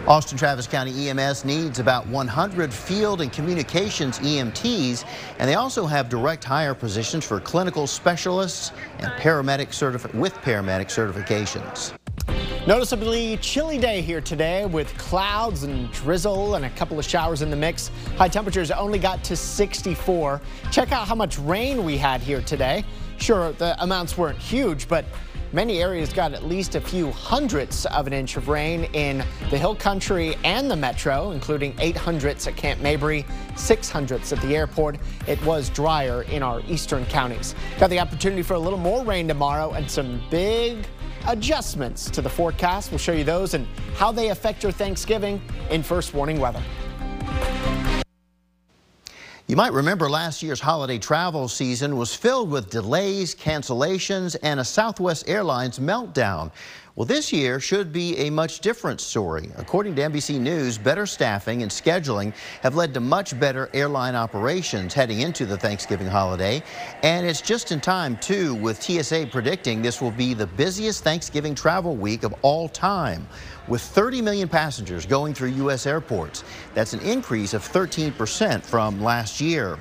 Austin 0.08 0.38
Travis 0.38 0.66
County 0.66 1.10
EMS 1.10 1.44
needs 1.44 1.80
about 1.80 2.08
100 2.08 2.74
field 2.74 3.20
and 3.20 3.34
communications 3.34 4.20
EMTs, 4.20 5.04
and 5.40 5.50
they 5.50 5.56
also 5.56 5.86
have 5.86 6.08
direct 6.08 6.46
hire 6.46 6.74
positions 6.74 7.26
for 7.26 7.42
clinical 7.42 7.86
specialists 7.86 8.72
and 9.00 9.12
paramedic 9.20 10.14
with 10.14 10.34
paramedic 10.36 10.88
certifications. 10.88 11.97
Noticeably 12.68 13.38
chilly 13.38 13.78
day 13.78 14.02
here 14.02 14.20
today 14.20 14.66
with 14.66 14.94
clouds 14.98 15.64
and 15.64 15.90
drizzle 15.94 16.56
and 16.56 16.66
a 16.66 16.70
couple 16.72 17.00
of 17.00 17.06
showers 17.06 17.42
in 17.42 17.50
the 17.50 17.56
mix. 17.56 17.92
High 18.18 18.28
temperatures 18.28 18.72
only 18.72 19.00
got 19.00 19.24
to 19.24 19.38
64. 19.38 20.42
Check 20.70 20.92
out 20.92 21.08
how 21.08 21.16
much 21.16 21.40
rain 21.40 21.86
we 21.86 21.96
had 21.96 22.20
here 22.20 22.42
today. 22.42 22.84
Sure, 23.20 23.54
the 23.54 23.82
amounts 23.82 24.18
weren't 24.18 24.38
huge, 24.38 24.90
but 24.90 25.06
Many 25.54 25.82
areas 25.82 26.12
got 26.12 26.34
at 26.34 26.44
least 26.44 26.76
a 26.76 26.82
few 26.82 27.10
hundredths 27.10 27.86
of 27.86 28.06
an 28.06 28.12
inch 28.12 28.36
of 28.36 28.50
rain 28.50 28.84
in 28.92 29.24
the 29.50 29.58
hill 29.58 29.76
country 29.76 30.36
and 30.44 30.70
the 30.70 30.76
metro, 30.76 31.32
including 31.32 31.74
eight 31.80 31.96
hundredths 31.96 32.48
at 32.48 32.58
Camp 32.58 32.82
Mabry, 32.82 33.26
six 33.56 33.90
hundredths 33.90 34.34
at 34.34 34.42
the 34.42 34.58
airport. 34.58 34.98
It 35.26 35.42
was 35.46 35.70
drier 35.70 36.24
in 36.24 36.44
our 36.44 36.62
eastern 36.68 37.06
counties. 37.06 37.56
Got 37.80 37.92
the 37.92 38.00
opportunity 38.00 38.44
for 38.44 38.56
a 38.56 38.60
little 38.60 38.78
more 38.78 39.06
rain 39.06 39.26
tomorrow 39.26 39.72
and 39.72 39.90
some 39.90 40.22
big 40.30 40.86
adjustments 41.28 42.10
to 42.12 42.22
the 42.22 42.30
forecast. 42.30 42.92
We'll 42.92 42.98
show 42.98 43.12
you 43.12 43.24
those 43.24 43.54
and 43.54 43.68
how 43.96 44.12
they 44.12 44.30
affect 44.30 44.64
your 44.64 44.72
Thanksgiving 44.72 45.42
in 45.70 45.84
First 45.84 46.14
Warning 46.14 46.40
Weather. 46.40 46.62
You 49.50 49.56
might 49.56 49.72
remember 49.72 50.10
last 50.10 50.44
year's 50.44 50.60
holiday 50.60 50.98
travel 50.98 51.48
season 51.48 51.96
was 51.96 52.14
filled 52.14 52.52
with 52.52 52.70
delays, 52.70 53.34
cancellations, 53.34 54.36
and 54.44 54.60
a 54.60 54.66
Southwest 54.66 55.30
Airlines 55.30 55.80
meltdown. 55.80 56.52
Well, 56.98 57.06
this 57.06 57.32
year 57.32 57.62
should 57.62 57.94
be 57.94 58.18
a 58.18 58.30
much 58.30 58.60
different 58.60 59.00
story. 59.00 59.50
According 59.56 59.96
to 59.96 60.02
NBC 60.02 60.38
News, 60.38 60.78
better 60.78 61.06
staffing 61.06 61.62
and 61.62 61.72
scheduling 61.72 62.34
have 62.62 62.76
led 62.76 62.94
to 62.96 63.00
much 63.00 63.40
better 63.40 63.70
airline 63.74 64.16
operations 64.16 64.94
heading 64.94 65.22
into 65.22 65.46
the 65.46 65.56
Thanksgiving 65.56 66.08
holiday. 66.08 66.62
And 67.04 67.26
it's 67.26 67.40
just 67.40 67.72
in 67.72 67.80
time, 67.80 68.18
too, 68.18 68.54
with 68.56 68.84
TSA 68.84 69.28
predicting 69.32 69.82
this 69.82 70.02
will 70.02 70.12
be 70.12 70.34
the 70.34 70.48
busiest 70.48 71.06
Thanksgiving 71.06 71.56
travel 71.56 71.96
week 71.96 72.24
of 72.24 72.36
all 72.42 72.68
time. 72.68 73.26
With 73.68 73.82
30 73.82 74.22
million 74.22 74.48
passengers 74.48 75.06
going 75.06 75.34
through 75.34 75.50
U.S. 75.50 75.86
airports, 75.86 76.46
that's 76.74 76.94
an 76.94 77.02
increase 77.02 77.54
of 77.54 77.68
13% 77.68 78.64
from 78.64 79.02
last 79.04 79.42
year. 79.42 79.78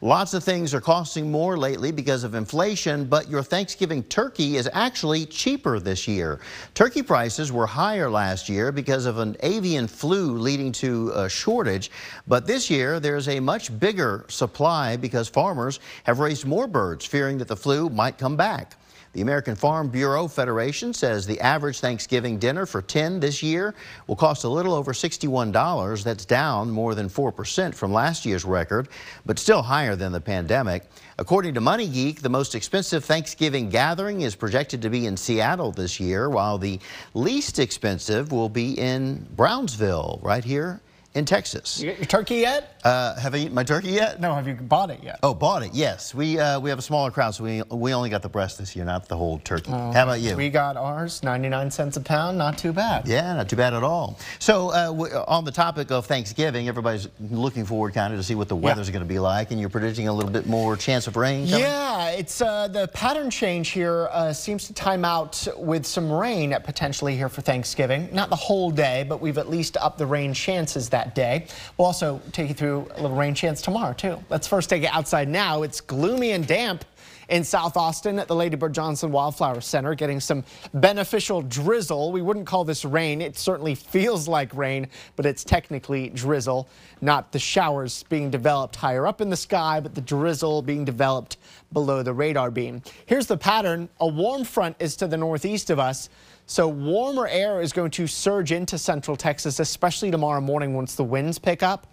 Lots 0.00 0.32
of 0.32 0.42
things 0.42 0.72
are 0.72 0.80
costing 0.80 1.30
more 1.30 1.58
lately 1.58 1.92
because 1.92 2.24
of 2.24 2.34
inflation, 2.34 3.04
but 3.04 3.28
your 3.28 3.42
Thanksgiving 3.42 4.02
turkey 4.04 4.56
is 4.56 4.66
actually 4.72 5.26
cheaper 5.26 5.78
this 5.78 6.08
year. 6.08 6.40
Turkey 6.72 7.02
prices 7.02 7.52
were 7.52 7.66
higher 7.66 8.08
last 8.08 8.48
year 8.48 8.72
because 8.72 9.04
of 9.04 9.18
an 9.18 9.36
avian 9.40 9.88
flu 9.88 10.38
leading 10.38 10.72
to 10.72 11.10
a 11.14 11.28
shortage, 11.28 11.90
but 12.26 12.46
this 12.46 12.70
year 12.70 12.98
there's 12.98 13.28
a 13.28 13.40
much 13.40 13.78
bigger 13.78 14.24
supply 14.28 14.96
because 14.96 15.28
farmers 15.28 15.80
have 16.04 16.18
raised 16.18 16.46
more 16.46 16.66
birds 16.66 17.04
fearing 17.04 17.36
that 17.36 17.48
the 17.48 17.56
flu 17.56 17.90
might 17.90 18.16
come 18.16 18.36
back. 18.36 18.76
The 19.12 19.22
American 19.22 19.56
Farm 19.56 19.88
Bureau 19.88 20.28
Federation 20.28 20.92
says 20.92 21.26
the 21.26 21.40
average 21.40 21.80
Thanksgiving 21.80 22.38
dinner 22.38 22.66
for 22.66 22.82
10 22.82 23.20
this 23.20 23.42
year 23.42 23.74
will 24.06 24.16
cost 24.16 24.44
a 24.44 24.48
little 24.48 24.74
over 24.74 24.92
$61. 24.92 26.04
That's 26.04 26.24
down 26.24 26.70
more 26.70 26.94
than 26.94 27.08
4% 27.08 27.74
from 27.74 27.92
last 27.92 28.26
year's 28.26 28.44
record, 28.44 28.88
but 29.24 29.38
still 29.38 29.62
higher 29.62 29.96
than 29.96 30.12
the 30.12 30.20
pandemic. 30.20 30.84
According 31.18 31.54
to 31.54 31.60
MoneyGeek, 31.60 32.20
the 32.20 32.28
most 32.28 32.54
expensive 32.54 33.04
Thanksgiving 33.04 33.70
gathering 33.70 34.20
is 34.20 34.36
projected 34.36 34.82
to 34.82 34.90
be 34.90 35.06
in 35.06 35.16
Seattle 35.16 35.72
this 35.72 35.98
year, 35.98 36.28
while 36.28 36.58
the 36.58 36.78
least 37.14 37.58
expensive 37.58 38.30
will 38.30 38.48
be 38.48 38.78
in 38.78 39.26
Brownsville, 39.34 40.20
right 40.22 40.44
here 40.44 40.80
in 41.14 41.24
Texas. 41.24 41.80
You 41.80 41.90
get 41.90 41.98
your 41.98 42.06
turkey 42.06 42.36
yet? 42.36 42.80
Uh, 42.84 43.18
have 43.18 43.34
I 43.34 43.38
eaten 43.38 43.54
my 43.54 43.64
turkey 43.64 43.90
yet? 43.90 44.20
No, 44.20 44.34
have 44.34 44.46
you 44.46 44.54
bought 44.54 44.90
it 44.90 45.02
yet? 45.02 45.18
Oh, 45.22 45.34
bought 45.34 45.62
it, 45.62 45.74
yes. 45.74 46.14
We 46.14 46.38
uh, 46.38 46.60
we 46.60 46.70
have 46.70 46.78
a 46.78 46.82
smaller 46.82 47.10
crowd, 47.10 47.34
so 47.34 47.44
we, 47.44 47.62
we 47.70 47.92
only 47.92 48.10
got 48.10 48.22
the 48.22 48.28
breast 48.28 48.58
this 48.58 48.76
year, 48.76 48.84
not 48.84 49.08
the 49.08 49.16
whole 49.16 49.38
turkey. 49.40 49.72
Oh, 49.72 49.92
How 49.92 50.04
about 50.04 50.20
you? 50.20 50.36
We 50.36 50.50
got 50.50 50.76
ours, 50.76 51.22
99 51.22 51.70
cents 51.70 51.96
a 51.96 52.00
pound, 52.00 52.38
not 52.38 52.58
too 52.58 52.72
bad. 52.72 53.08
Yeah, 53.08 53.34
not 53.34 53.48
too 53.48 53.56
bad 53.56 53.74
at 53.74 53.82
all. 53.82 54.18
So 54.38 54.70
uh, 54.70 55.24
on 55.26 55.44
the 55.44 55.50
topic 55.50 55.90
of 55.90 56.06
Thanksgiving, 56.06 56.68
everybody's 56.68 57.08
looking 57.30 57.64
forward 57.64 57.94
kind 57.94 58.12
of 58.12 58.20
to 58.20 58.24
see 58.24 58.34
what 58.34 58.48
the 58.48 58.56
weather's 58.56 58.88
yeah. 58.88 58.92
going 58.92 59.04
to 59.04 59.08
be 59.08 59.18
like, 59.18 59.50
and 59.50 59.58
you're 59.58 59.70
predicting 59.70 60.08
a 60.08 60.12
little 60.12 60.30
bit 60.30 60.46
more 60.46 60.76
chance 60.76 61.06
of 61.06 61.16
rain 61.16 61.46
coming? 61.46 61.62
Yeah, 61.62 62.10
it's 62.10 62.40
uh, 62.40 62.68
the 62.68 62.86
pattern 62.88 63.30
change 63.30 63.70
here 63.70 64.08
uh, 64.12 64.32
seems 64.32 64.66
to 64.66 64.74
time 64.74 65.04
out 65.04 65.48
with 65.56 65.86
some 65.86 66.12
rain 66.12 66.54
potentially 66.62 67.16
here 67.16 67.28
for 67.28 67.40
Thanksgiving. 67.40 68.08
Not 68.12 68.30
the 68.30 68.36
whole 68.36 68.70
day, 68.70 69.04
but 69.08 69.20
we've 69.20 69.38
at 69.38 69.48
least 69.48 69.76
upped 69.78 69.98
the 69.98 70.06
rain 70.06 70.32
chances 70.34 70.88
that 70.90 70.97
day. 71.14 71.46
We'll 71.76 71.86
also 71.86 72.20
take 72.32 72.48
you 72.48 72.54
through 72.54 72.88
a 72.94 73.02
little 73.02 73.16
rain 73.16 73.34
chance 73.34 73.62
tomorrow, 73.62 73.92
too. 73.92 74.18
Let's 74.30 74.46
first 74.46 74.70
take 74.70 74.82
it 74.82 74.92
outside 74.92 75.28
now. 75.28 75.62
It's 75.62 75.80
gloomy 75.80 76.32
and 76.32 76.46
damp 76.46 76.84
in 77.28 77.44
South 77.44 77.76
Austin 77.76 78.18
at 78.18 78.26
the 78.26 78.34
Lady 78.34 78.56
Bird 78.56 78.72
Johnson 78.72 79.12
Wildflower 79.12 79.60
Center, 79.60 79.94
getting 79.94 80.18
some 80.18 80.44
beneficial 80.72 81.42
drizzle. 81.42 82.10
We 82.10 82.22
wouldn't 82.22 82.46
call 82.46 82.64
this 82.64 82.84
rain. 82.84 83.20
It 83.20 83.38
certainly 83.38 83.74
feels 83.74 84.26
like 84.28 84.54
rain, 84.54 84.88
but 85.14 85.26
it's 85.26 85.44
technically 85.44 86.08
drizzle, 86.08 86.68
not 87.00 87.32
the 87.32 87.38
showers 87.38 88.02
being 88.04 88.30
developed 88.30 88.76
higher 88.76 89.06
up 89.06 89.20
in 89.20 89.28
the 89.28 89.36
sky, 89.36 89.80
but 89.80 89.94
the 89.94 90.00
drizzle 90.00 90.62
being 90.62 90.84
developed 90.84 91.36
below 91.72 92.02
the 92.02 92.14
radar 92.14 92.50
beam. 92.50 92.82
Here's 93.04 93.26
the 93.26 93.36
pattern. 93.36 93.88
A 94.00 94.08
warm 94.08 94.44
front 94.44 94.76
is 94.78 94.96
to 94.96 95.06
the 95.06 95.18
northeast 95.18 95.68
of 95.68 95.78
us. 95.78 96.08
So 96.50 96.66
warmer 96.66 97.28
air 97.28 97.60
is 97.60 97.74
going 97.74 97.90
to 97.90 98.06
surge 98.06 98.52
into 98.52 98.78
central 98.78 99.18
Texas, 99.18 99.60
especially 99.60 100.10
tomorrow 100.10 100.40
morning 100.40 100.72
once 100.72 100.94
the 100.94 101.04
winds 101.04 101.38
pick 101.38 101.62
up. 101.62 101.92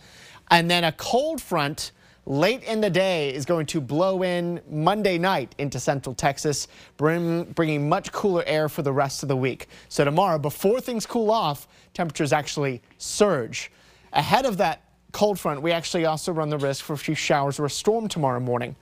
And 0.49 0.71
then 0.71 0.85
a 0.85 0.93
cold 0.93 1.41
front 1.41 1.91
late 2.25 2.63
in 2.63 2.79
the 2.79 2.89
day 2.89 3.33
is 3.33 3.43
going 3.43 3.65
to 3.65 3.81
blow 3.81 4.23
in 4.23 4.61
Monday 4.69 5.17
night 5.17 5.53
into 5.57 5.77
central 5.77 6.15
Texas, 6.15 6.69
bring, 6.95 7.43
bringing 7.51 7.89
much 7.89 8.13
cooler 8.13 8.45
air 8.47 8.69
for 8.69 8.81
the 8.81 8.93
rest 8.93 9.23
of 9.23 9.29
the 9.29 9.35
week. 9.35 9.67
So 9.89 10.05
tomorrow, 10.05 10.39
before 10.39 10.79
things 10.79 11.05
cool 11.05 11.31
off, 11.31 11.67
temperatures 11.93 12.31
actually 12.31 12.81
surge. 12.97 13.73
Ahead 14.13 14.45
of 14.45 14.55
that 14.59 14.83
cold 15.11 15.37
front, 15.37 15.63
we 15.63 15.73
actually 15.73 16.05
also 16.05 16.31
run 16.31 16.47
the 16.47 16.57
risk 16.57 16.85
for 16.85 16.93
a 16.93 16.97
few 16.97 17.13
showers 17.13 17.59
or 17.59 17.65
a 17.65 17.69
storm 17.69 18.07
tomorrow 18.07 18.39
morning. 18.39 18.77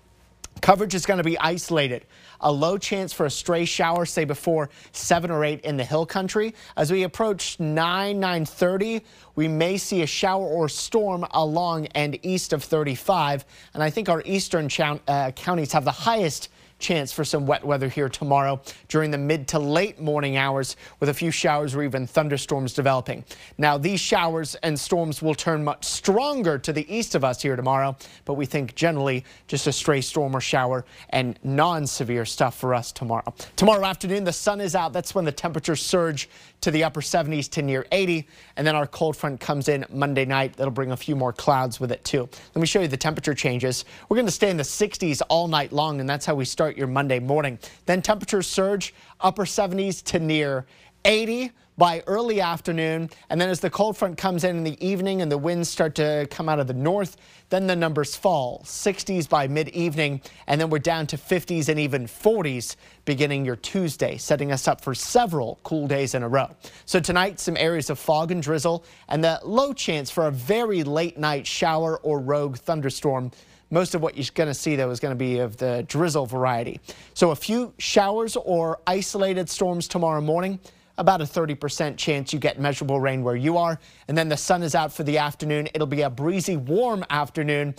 Coverage 0.62 0.96
is 0.96 1.06
going 1.06 1.18
to 1.18 1.24
be 1.24 1.38
isolated. 1.40 2.06
A 2.40 2.52
low 2.52 2.78
chance 2.78 3.12
for 3.12 3.26
a 3.26 3.30
stray 3.32 3.66
shower, 3.66 4.06
say 4.06 4.24
before 4.24 4.70
7 4.92 5.30
or 5.32 5.44
8 5.44 5.62
in 5.62 5.78
the 5.78 5.84
hill 5.84 6.06
country. 6.06 6.54
As 6.78 6.92
we 6.92 7.04
approach 7.04 7.60
9, 7.60 8.22
9.30, 8.22 9.02
we 9.36 9.48
may 9.48 9.78
see 9.78 10.02
a 10.02 10.08
shower 10.08 10.46
or 10.46 10.70
storm 10.70 11.26
along 11.32 11.88
and 11.88 12.18
east 12.26 12.54
of 12.54 12.64
35. 12.64 13.46
And 13.74 13.84
I 13.84 13.90
think 13.90 14.10
our 14.10 14.22
eastern 14.26 14.70
uh, 15.08 15.32
counties 15.32 15.74
have 15.74 15.86
the 15.86 15.92
highest 15.92 16.50
chance 16.84 17.12
for 17.12 17.24
some 17.24 17.48
wet 17.48 17.64
weather 17.64 17.88
here 17.88 18.10
tomorrow 18.10 18.62
during 18.90 19.10
the 19.10 19.18
mid 19.18 19.48
to 19.48 19.58
late 19.58 20.00
morning 20.00 20.38
hours 20.38 20.76
with 21.00 21.10
a 21.10 21.14
few 21.14 21.32
showers 21.32 21.74
or 21.74 21.82
even 21.82 22.06
thunderstorms 22.06 22.74
developing. 22.74 23.24
Now 23.58 23.78
these 23.78 24.00
showers 24.00 24.56
and 24.56 24.80
storms 24.80 25.22
will 25.22 25.34
turn 25.34 25.64
much 25.64 25.86
stronger 25.86 26.60
to 26.60 26.74
the 26.74 26.94
east 26.94 27.16
of 27.16 27.24
us 27.24 27.42
here 27.42 27.56
tomorrow, 27.56 27.96
but 28.26 28.34
we 28.36 28.46
think 28.46 28.76
generally 28.76 29.24
just 29.48 29.66
a 29.66 29.72
stray 29.72 30.02
storm 30.02 30.36
or 30.36 30.42
shower 30.42 30.86
and 31.10 31.40
non-severe 31.44 32.26
stuff 32.26 32.58
for 32.60 32.76
us 32.76 32.92
tomorrow. 32.92 33.34
Tomorrow 33.56 33.86
afternoon, 33.86 34.26
the 34.26 34.34
sun 34.34 34.60
is 34.60 34.76
out. 34.76 34.92
That's 34.94 35.16
when 35.16 35.26
the 35.26 35.32
temperatures 35.32 35.82
surge 35.82 36.30
to 36.64 36.72
the 36.72 36.84
upper 36.84 37.02
70s 37.02 37.50
to 37.50 37.62
near 37.62 37.86
80. 37.92 38.26
And 38.56 38.66
then 38.66 38.76
our 38.76 38.88
cold 38.88 39.18
front 39.18 39.40
comes 39.40 39.68
in 39.68 39.86
Monday 39.92 40.24
night. 40.24 40.54
That'll 40.56 40.72
bring 40.72 40.92
a 40.92 40.98
few 40.98 41.16
more 41.16 41.34
clouds 41.34 41.80
with 41.80 41.92
it 41.92 42.04
too. 42.06 42.28
Let 42.56 42.60
me 42.62 42.66
show 42.66 42.82
you 42.82 42.88
the 42.88 42.98
temperature 42.98 43.34
changes. 43.34 43.84
We're 44.08 44.16
going 44.16 44.28
to 44.28 44.32
stay 44.32 44.50
in 44.50 44.58
the 44.58 44.64
60s 44.64 45.22
all 45.30 45.50
night 45.50 45.74
long, 45.74 46.00
and 46.00 46.10
that's 46.10 46.26
how 46.26 46.36
we 46.36 46.46
start 46.46 46.78
your 46.78 46.88
Monday 46.88 47.20
morning. 47.20 47.60
Then 47.86 48.02
temperatures 48.02 48.48
surge 48.48 48.94
upper 49.20 49.44
70s 49.44 50.02
to 50.06 50.20
near 50.20 50.66
80 51.06 51.52
by 51.78 52.04
early 52.08 52.42
afternoon. 52.42 53.10
And 53.30 53.40
then 53.40 53.50
as 53.50 53.60
the 53.60 53.70
cold 53.70 53.98
front 53.98 54.18
comes 54.18 54.44
in 54.44 54.58
in 54.58 54.64
the 54.64 54.86
evening 54.86 55.22
and 55.22 55.32
the 55.32 55.38
winds 55.38 55.70
start 55.70 55.96
to 55.96 56.28
come 56.30 56.50
out 56.50 56.60
of 56.60 56.68
the 56.68 56.74
north, 56.74 57.18
then 57.50 57.68
the 57.68 57.76
numbers 57.76 58.16
fall 58.16 58.62
60s 58.66 59.28
by 59.28 59.48
mid 59.48 59.70
evening. 59.70 60.22
And 60.48 60.60
then 60.60 60.70
we're 60.70 60.80
down 60.80 61.08
to 61.08 61.18
50s 61.18 61.70
and 61.70 61.80
even 61.80 62.06
40s 62.06 62.76
beginning 63.06 63.46
your 63.46 63.56
Tuesday, 63.56 64.18
setting 64.18 64.52
us 64.52 64.68
up 64.68 64.82
for 64.82 64.94
several 64.96 65.60
cool 65.64 65.88
days 65.88 66.16
in 66.16 66.24
a 66.24 66.28
row. 66.28 66.50
So 66.86 67.00
tonight, 67.00 67.40
some 67.40 67.58
areas 67.58 67.90
of 67.90 68.00
fog 68.00 68.32
and 68.32 68.42
drizzle 68.42 68.86
and 69.10 69.24
the 69.24 69.40
low 69.44 69.74
chance 69.74 70.10
for 70.10 70.28
a 70.28 70.32
very 70.32 70.84
late 70.84 71.18
night 71.18 71.46
shower 71.46 71.98
or 72.00 72.20
rogue 72.20 72.58
thunderstorm. 72.58 73.32
Most 73.72 73.96
of 73.96 74.02
what 74.02 74.16
you're 74.16 74.28
going 74.36 74.50
to 74.50 74.54
see, 74.54 74.76
though, 74.76 74.92
is 74.92 75.00
going 75.00 75.14
to 75.14 75.18
be 75.18 75.40
of 75.40 75.58
the 75.58 75.84
drizzle 75.88 76.28
variety. 76.28 76.80
So 77.16 77.32
a 77.32 77.36
few 77.36 77.74
showers 77.80 78.36
or 78.36 78.80
isolated 78.86 79.50
storms 79.50 79.88
tomorrow 79.88 80.22
morning 80.22 80.60
about 80.98 81.22
a 81.22 81.26
30% 81.26 81.98
chance 81.98 82.34
you 82.34 82.40
get 82.40 82.60
measurable 82.60 83.00
rain 83.00 83.24
where 83.24 83.36
you 83.36 83.58
are. 83.58 83.80
And 84.08 84.18
then 84.18 84.30
the 84.30 84.38
sun 84.38 84.64
is 84.64 84.76
out 84.76 84.94
for 84.94 85.04
the 85.04 85.18
afternoon. 85.18 85.68
It'll 85.74 85.88
be 85.88 86.02
a 86.02 86.10
breezy, 86.10 86.58
warm 86.58 87.04
afternoon. 87.10 87.76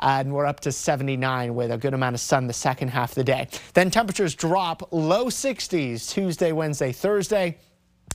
And 0.00 0.32
we're 0.32 0.46
up 0.46 0.60
to 0.60 0.70
79 0.70 1.54
with 1.54 1.72
a 1.72 1.78
good 1.78 1.94
amount 1.94 2.14
of 2.14 2.20
sun 2.20 2.46
the 2.46 2.52
second 2.52 2.88
half 2.88 3.10
of 3.10 3.14
the 3.16 3.24
day. 3.24 3.48
Then 3.74 3.90
temperatures 3.90 4.34
drop 4.34 4.92
low 4.92 5.26
60s 5.26 6.10
Tuesday, 6.10 6.52
Wednesday, 6.52 6.92
Thursday. 6.92 7.58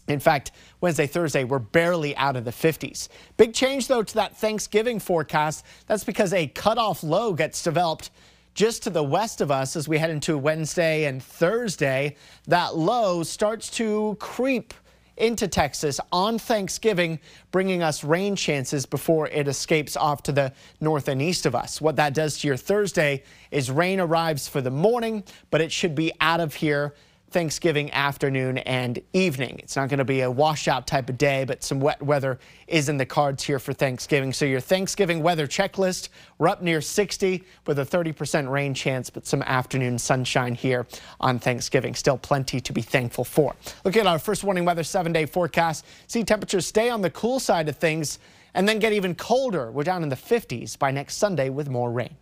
In 0.08 0.20
fact, 0.20 0.52
Wednesday, 0.82 1.08
Thursday, 1.08 1.44
we're 1.44 1.60
barely 1.60 2.16
out 2.18 2.36
of 2.36 2.46
the 2.46 2.52
50s. 2.52 3.08
Big 3.38 3.54
change, 3.54 3.88
though, 3.88 4.04
to 4.04 4.14
that 4.16 4.36
Thanksgiving 4.38 5.00
forecast. 5.00 5.66
That's 5.88 6.04
because 6.04 6.34
a 6.34 6.48
cutoff 6.48 7.04
low 7.04 7.34
gets 7.34 7.64
developed 7.64 8.12
just 8.54 8.84
to 8.84 8.90
the 8.90 9.04
west 9.04 9.42
of 9.42 9.52
us 9.52 9.76
as 9.76 9.88
we 9.88 9.98
head 9.98 10.10
into 10.10 10.38
Wednesday 10.38 11.06
and 11.06 11.22
Thursday. 11.22 12.16
That 12.48 12.76
low 12.76 13.24
starts 13.24 13.70
to 13.72 14.18
creep 14.20 14.74
into 15.18 15.48
Texas 15.48 16.00
on 16.12 16.40
Thanksgiving, 16.40 17.20
bringing 17.52 17.84
us 17.84 18.04
rain 18.04 18.36
chances 18.36 18.86
before 18.86 19.28
it 19.28 19.48
escapes 19.48 19.96
off 19.96 20.24
to 20.24 20.32
the 20.32 20.52
north 20.82 21.08
and 21.08 21.22
east 21.22 21.46
of 21.46 21.56
us. 21.56 21.80
What 21.80 21.96
that 21.98 22.14
does 22.14 22.40
to 22.40 22.48
your 22.48 22.58
Thursday 22.58 23.24
is 23.52 23.70
rain 23.70 24.00
arrives 24.00 24.48
for 24.48 24.62
the 24.62 24.72
morning, 24.72 25.24
but 25.52 25.62
it 25.62 25.72
should 25.72 25.94
be 25.94 26.12
out 26.20 26.40
of 26.40 26.56
here 26.56 26.96
Thanksgiving 27.34 27.92
afternoon 27.92 28.60
and 28.60 29.00
evening. 29.12 29.60
It's 29.60 29.76
not 29.76 29.90
going 29.90 29.98
to 29.98 30.06
be 30.06 30.22
a 30.22 30.30
washout 30.30 30.86
type 30.86 31.10
of 31.10 31.18
day, 31.18 31.44
but 31.46 31.64
some 31.64 31.80
wet 31.80 32.00
weather 32.00 32.38
is 32.68 32.90
in 32.90 32.98
the 32.98 33.08
cards 33.08 33.44
here 33.44 33.58
for 33.58 33.74
Thanksgiving. 33.74 34.32
So 34.32 34.46
your 34.46 34.60
Thanksgiving 34.60 35.24
weather 35.24 35.48
checklist, 35.48 36.10
we're 36.38 36.48
up 36.48 36.62
near 36.62 36.80
60 36.80 37.44
with 37.66 37.80
a 37.80 37.86
30% 37.86 38.50
rain 38.50 38.76
chance, 38.76 39.10
but 39.10 39.26
some 39.26 39.42
afternoon 39.42 39.98
sunshine 39.98 40.54
here 40.54 40.86
on 41.20 41.40
Thanksgiving. 41.40 41.96
Still 41.96 42.20
plenty 42.20 42.62
to 42.62 42.72
be 42.72 42.84
thankful 42.84 43.26
for. 43.26 43.56
Look 43.84 43.98
at 43.98 44.06
our 44.06 44.20
first 44.20 44.44
warning 44.44 44.64
weather 44.64 44.84
seven 44.84 45.12
day 45.12 45.26
forecast. 45.26 45.86
See 46.06 46.24
temperatures 46.24 46.68
stay 46.68 46.92
on 46.92 47.02
the 47.02 47.10
cool 47.10 47.40
side 47.40 47.68
of 47.68 47.78
things 47.78 48.20
and 48.54 48.70
then 48.70 48.78
get 48.78 48.94
even 48.94 49.16
colder. 49.16 49.72
We're 49.72 49.84
down 49.84 50.04
in 50.04 50.10
the 50.10 50.16
50s 50.16 50.78
by 50.78 50.92
next 50.92 51.16
Sunday 51.16 51.50
with 51.50 51.68
more 51.68 51.92
rain. 51.92 52.16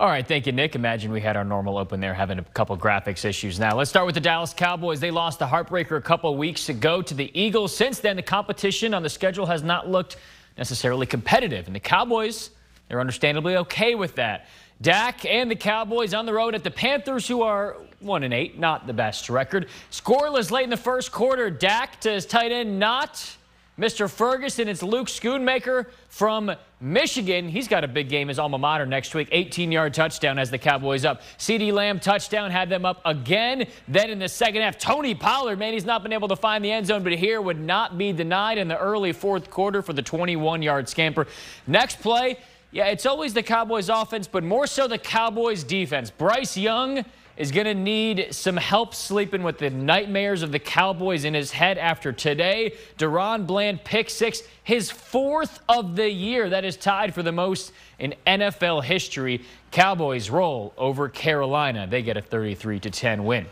All 0.00 0.06
right, 0.06 0.24
thank 0.24 0.46
you, 0.46 0.52
Nick. 0.52 0.76
Imagine 0.76 1.10
we 1.10 1.20
had 1.20 1.36
our 1.36 1.42
normal 1.42 1.76
open 1.76 1.98
there 1.98 2.14
having 2.14 2.38
a 2.38 2.44
couple 2.44 2.78
graphics 2.78 3.24
issues. 3.24 3.58
Now, 3.58 3.76
let's 3.76 3.90
start 3.90 4.06
with 4.06 4.14
the 4.14 4.20
Dallas 4.20 4.54
Cowboys. 4.54 5.00
They 5.00 5.10
lost 5.10 5.40
the 5.40 5.46
heartbreaker 5.46 5.96
a 5.96 6.00
couple 6.00 6.36
weeks 6.36 6.68
ago 6.68 7.02
to 7.02 7.14
the 7.14 7.36
Eagles. 7.36 7.76
Since 7.76 7.98
then, 7.98 8.14
the 8.14 8.22
competition 8.22 8.94
on 8.94 9.02
the 9.02 9.08
schedule 9.08 9.46
has 9.46 9.64
not 9.64 9.88
looked 9.88 10.16
necessarily 10.56 11.04
competitive, 11.04 11.66
and 11.66 11.74
the 11.74 11.80
Cowboys, 11.80 12.50
they're 12.86 13.00
understandably 13.00 13.56
okay 13.56 13.96
with 13.96 14.14
that. 14.14 14.46
Dak 14.80 15.24
and 15.24 15.50
the 15.50 15.56
Cowboys 15.56 16.14
on 16.14 16.26
the 16.26 16.32
road 16.32 16.54
at 16.54 16.62
the 16.62 16.70
Panthers, 16.70 17.26
who 17.26 17.42
are 17.42 17.76
1 17.98 18.22
and 18.22 18.32
8, 18.32 18.56
not 18.56 18.86
the 18.86 18.92
best 18.92 19.28
record. 19.28 19.66
Scoreless 19.90 20.52
late 20.52 20.62
in 20.62 20.70
the 20.70 20.76
first 20.76 21.10
quarter. 21.10 21.50
Dak 21.50 22.00
to 22.02 22.12
his 22.12 22.24
tight 22.24 22.52
end, 22.52 22.78
not 22.78 23.36
Mr. 23.78 24.10
Ferguson, 24.10 24.68
it's 24.68 24.82
Luke 24.82 25.06
Schoonmaker 25.06 25.86
from 26.08 26.50
Michigan. 26.80 27.48
He's 27.48 27.68
got 27.68 27.84
a 27.84 27.88
big 27.88 28.08
game, 28.08 28.26
his 28.26 28.40
alma 28.40 28.58
mater 28.58 28.86
next 28.86 29.14
week. 29.14 29.30
18-yard 29.30 29.94
touchdown 29.94 30.36
as 30.36 30.50
the 30.50 30.58
Cowboys 30.58 31.04
up. 31.04 31.22
CeeDee 31.38 31.72
Lamb 31.72 32.00
touchdown 32.00 32.50
had 32.50 32.68
them 32.68 32.84
up 32.84 33.00
again. 33.04 33.68
Then 33.86 34.10
in 34.10 34.18
the 34.18 34.28
second 34.28 34.62
half, 34.62 34.78
Tony 34.78 35.14
Pollard, 35.14 35.60
man, 35.60 35.74
he's 35.74 35.84
not 35.84 36.02
been 36.02 36.12
able 36.12 36.26
to 36.26 36.34
find 36.34 36.64
the 36.64 36.72
end 36.72 36.88
zone, 36.88 37.04
but 37.04 37.12
here 37.12 37.40
would 37.40 37.60
not 37.60 37.96
be 37.96 38.12
denied 38.12 38.58
in 38.58 38.66
the 38.66 38.78
early 38.78 39.12
fourth 39.12 39.48
quarter 39.48 39.80
for 39.80 39.92
the 39.92 40.02
21-yard 40.02 40.88
scamper. 40.88 41.28
Next 41.68 42.00
play, 42.00 42.38
yeah, 42.72 42.86
it's 42.86 43.06
always 43.06 43.32
the 43.32 43.44
Cowboys 43.44 43.88
offense, 43.88 44.26
but 44.26 44.42
more 44.42 44.66
so 44.66 44.88
the 44.88 44.98
Cowboys 44.98 45.62
defense. 45.62 46.10
Bryce 46.10 46.56
Young 46.56 47.04
is 47.38 47.52
going 47.52 47.66
to 47.66 47.74
need 47.74 48.28
some 48.32 48.56
help 48.56 48.92
sleeping 48.92 49.44
with 49.44 49.58
the 49.58 49.70
nightmares 49.70 50.42
of 50.42 50.50
the 50.50 50.58
Cowboys 50.58 51.24
in 51.24 51.34
his 51.34 51.52
head 51.52 51.78
after 51.78 52.12
today. 52.12 52.74
DaRon 52.98 53.46
Bland 53.46 53.84
pick 53.84 54.10
six, 54.10 54.42
his 54.64 54.90
fourth 54.90 55.60
of 55.68 55.94
the 55.94 56.10
year. 56.10 56.50
That 56.50 56.64
is 56.64 56.76
tied 56.76 57.14
for 57.14 57.22
the 57.22 57.30
most 57.30 57.72
in 58.00 58.14
NFL 58.26 58.82
history. 58.82 59.44
Cowboys 59.70 60.30
roll 60.30 60.74
over 60.76 61.08
Carolina. 61.08 61.86
They 61.86 62.02
get 62.02 62.16
a 62.16 62.22
33 62.22 62.80
10 62.80 63.24
win. 63.24 63.46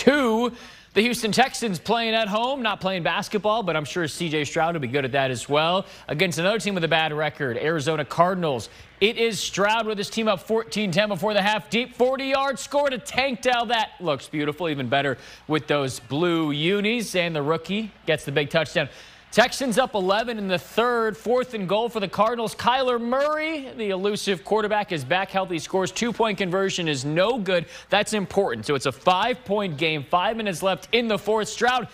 Two, 0.00 0.50
the 0.94 1.02
Houston 1.02 1.30
Texans 1.30 1.78
playing 1.78 2.14
at 2.14 2.26
home, 2.26 2.62
not 2.62 2.80
playing 2.80 3.02
basketball, 3.02 3.62
but 3.62 3.76
I'm 3.76 3.84
sure 3.84 4.04
CJ 4.04 4.46
Stroud 4.46 4.74
will 4.74 4.80
be 4.80 4.88
good 4.88 5.04
at 5.04 5.12
that 5.12 5.30
as 5.30 5.46
well. 5.46 5.84
Against 6.08 6.38
another 6.38 6.58
team 6.58 6.72
with 6.72 6.84
a 6.84 6.88
bad 6.88 7.12
record, 7.12 7.58
Arizona 7.58 8.02
Cardinals. 8.06 8.70
It 9.02 9.18
is 9.18 9.38
Stroud 9.38 9.86
with 9.86 9.98
his 9.98 10.08
team 10.08 10.26
up 10.26 10.48
14-10 10.48 11.08
before 11.08 11.34
the 11.34 11.42
half. 11.42 11.68
Deep 11.68 11.98
40-yard 11.98 12.58
score 12.58 12.88
to 12.88 12.96
Tank 12.96 13.42
Dell. 13.42 13.66
That 13.66 13.90
looks 14.00 14.26
beautiful, 14.26 14.70
even 14.70 14.88
better 14.88 15.18
with 15.48 15.66
those 15.66 16.00
blue 16.00 16.50
unis. 16.50 17.14
And 17.14 17.36
the 17.36 17.42
rookie 17.42 17.92
gets 18.06 18.24
the 18.24 18.32
big 18.32 18.48
touchdown. 18.48 18.88
Texans 19.32 19.78
up 19.78 19.94
11 19.94 20.38
in 20.38 20.48
the 20.48 20.58
third, 20.58 21.16
fourth 21.16 21.54
and 21.54 21.68
goal 21.68 21.88
for 21.88 22.00
the 22.00 22.08
Cardinals. 22.08 22.52
Kyler 22.52 23.00
Murray, 23.00 23.70
the 23.76 23.90
elusive 23.90 24.44
quarterback, 24.44 24.90
is 24.90 25.04
back 25.04 25.30
healthy. 25.30 25.60
Scores 25.60 25.92
two-point 25.92 26.36
conversion 26.36 26.88
is 26.88 27.04
no 27.04 27.38
good. 27.38 27.66
That's 27.90 28.12
important. 28.12 28.66
So 28.66 28.74
it's 28.74 28.86
a 28.86 28.92
five-point 28.92 29.76
game. 29.76 30.02
Five 30.02 30.36
minutes 30.36 30.64
left 30.64 30.88
in 30.90 31.06
the 31.06 31.16
fourth. 31.16 31.48
Stroud 31.48 31.86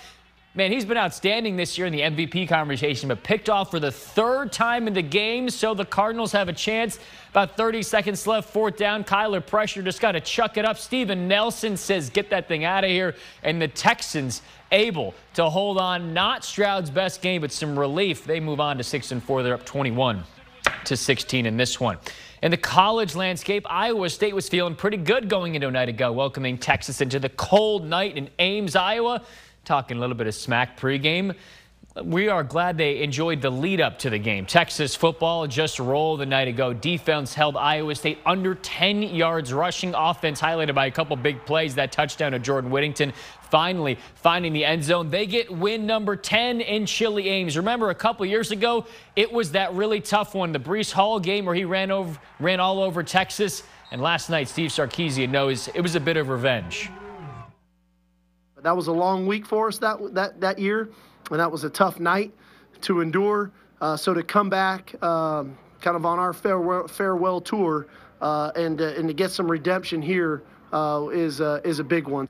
Man, 0.56 0.72
he's 0.72 0.86
been 0.86 0.96
outstanding 0.96 1.56
this 1.56 1.76
year 1.76 1.86
in 1.86 1.92
the 1.92 2.00
MVP 2.00 2.48
conversation, 2.48 3.10
but 3.10 3.22
picked 3.22 3.50
off 3.50 3.70
for 3.70 3.78
the 3.78 3.92
third 3.92 4.50
time 4.52 4.86
in 4.86 4.94
the 4.94 5.02
game, 5.02 5.50
so 5.50 5.74
the 5.74 5.84
Cardinals 5.84 6.32
have 6.32 6.48
a 6.48 6.52
chance. 6.54 6.98
About 7.28 7.58
30 7.58 7.82
seconds 7.82 8.26
left, 8.26 8.48
fourth 8.48 8.78
down. 8.78 9.04
Kyler 9.04 9.44
pressure, 9.44 9.82
just 9.82 10.00
got 10.00 10.12
to 10.12 10.20
chuck 10.22 10.56
it 10.56 10.64
up. 10.64 10.78
Steven 10.78 11.28
Nelson 11.28 11.76
says, 11.76 12.08
get 12.08 12.30
that 12.30 12.48
thing 12.48 12.64
out 12.64 12.84
of 12.84 12.90
here. 12.90 13.14
And 13.42 13.60
the 13.60 13.68
Texans 13.68 14.40
able 14.72 15.14
to 15.34 15.48
hold 15.48 15.78
on. 15.78 16.12
Not 16.12 16.44
Stroud's 16.44 16.90
best 16.90 17.22
game, 17.22 17.40
but 17.40 17.52
some 17.52 17.78
relief. 17.78 18.24
They 18.24 18.40
move 18.40 18.60
on 18.60 18.78
to 18.78 18.84
6 18.84 19.12
and 19.12 19.22
4. 19.22 19.42
They're 19.42 19.54
up 19.54 19.66
21 19.66 20.24
to 20.84 20.96
16 20.96 21.46
in 21.46 21.56
this 21.56 21.80
one. 21.80 21.98
In 22.42 22.50
the 22.50 22.56
college 22.56 23.14
landscape, 23.14 23.66
Iowa 23.68 24.10
State 24.10 24.34
was 24.34 24.48
feeling 24.48 24.74
pretty 24.74 24.98
good 24.98 25.28
going 25.28 25.54
into 25.54 25.68
a 25.68 25.70
night 25.70 25.88
ago, 25.88 26.12
welcoming 26.12 26.58
Texas 26.58 27.00
into 27.00 27.18
the 27.18 27.30
cold 27.30 27.84
night 27.84 28.16
in 28.16 28.28
Ames, 28.38 28.76
Iowa 28.76 29.22
talking 29.66 29.96
a 29.96 30.00
little 30.00 30.16
bit 30.16 30.26
of 30.26 30.34
smack 30.34 30.78
pregame. 30.78 31.34
We 32.02 32.28
are 32.28 32.44
glad 32.44 32.76
they 32.76 33.02
enjoyed 33.02 33.40
the 33.40 33.50
lead 33.50 33.80
up 33.80 33.98
to 34.00 34.10
the 34.10 34.18
game. 34.18 34.44
Texas 34.44 34.94
football 34.94 35.46
just 35.46 35.78
rolled 35.78 36.20
the 36.20 36.26
night 36.26 36.46
ago. 36.46 36.74
Defense 36.74 37.32
held 37.32 37.56
Iowa 37.56 37.94
State 37.94 38.18
under 38.26 38.54
10 38.54 39.02
yards 39.02 39.52
rushing. 39.52 39.94
Offense 39.94 40.38
highlighted 40.40 40.74
by 40.74 40.86
a 40.86 40.90
couple 40.90 41.16
big 41.16 41.44
plays. 41.46 41.74
That 41.74 41.92
touchdown 41.92 42.34
of 42.34 42.42
Jordan 42.42 42.70
Whittington 42.70 43.14
finally 43.50 43.98
finding 44.14 44.52
the 44.52 44.64
end 44.64 44.84
zone. 44.84 45.10
They 45.10 45.26
get 45.26 45.50
win 45.50 45.86
number 45.86 46.16
10 46.16 46.60
in 46.60 46.86
Chili 46.86 47.28
Ames. 47.28 47.56
Remember 47.56 47.90
a 47.90 47.94
couple 47.94 48.26
years 48.26 48.50
ago, 48.50 48.86
it 49.14 49.32
was 49.32 49.52
that 49.52 49.74
really 49.74 50.00
tough 50.00 50.34
one, 50.34 50.52
the 50.52 50.60
Breece 50.60 50.92
Hall 50.92 51.20
game 51.20 51.46
where 51.46 51.54
he 51.54 51.64
ran 51.64 51.90
over, 51.90 52.18
ran 52.40 52.60
all 52.60 52.80
over 52.82 53.02
Texas. 53.02 53.62
And 53.90 54.02
last 54.02 54.30
night, 54.30 54.48
Steve 54.48 54.70
Sarkisian 54.70 55.30
knows 55.30 55.68
it 55.68 55.80
was 55.80 55.94
a 55.94 56.00
bit 56.00 56.16
of 56.16 56.28
revenge 56.28 56.90
that 58.66 58.76
was 58.76 58.88
a 58.88 58.92
long 58.92 59.26
week 59.28 59.46
for 59.46 59.68
us 59.68 59.78
that 59.78 59.96
that 60.12 60.40
that 60.40 60.58
year, 60.58 60.88
and 61.30 61.38
that 61.38 61.50
was 61.50 61.62
a 61.62 61.70
tough 61.70 62.00
night 62.00 62.34
to 62.82 63.00
endure. 63.00 63.52
Uh, 63.80 63.96
so 63.96 64.12
to 64.12 64.24
come 64.24 64.50
back, 64.50 65.00
um, 65.04 65.56
kind 65.80 65.96
of 65.96 66.04
on 66.04 66.18
our 66.18 66.32
farewell 66.32 66.88
farewell 66.88 67.40
tour, 67.40 67.86
uh, 68.20 68.50
and 68.56 68.80
uh, 68.80 68.94
and 68.96 69.06
to 69.06 69.14
get 69.14 69.30
some 69.30 69.48
redemption 69.48 70.02
here 70.02 70.42
uh, 70.72 71.06
is 71.12 71.40
uh, 71.40 71.60
is 71.64 71.78
a 71.78 71.84
big 71.84 72.08
one. 72.08 72.28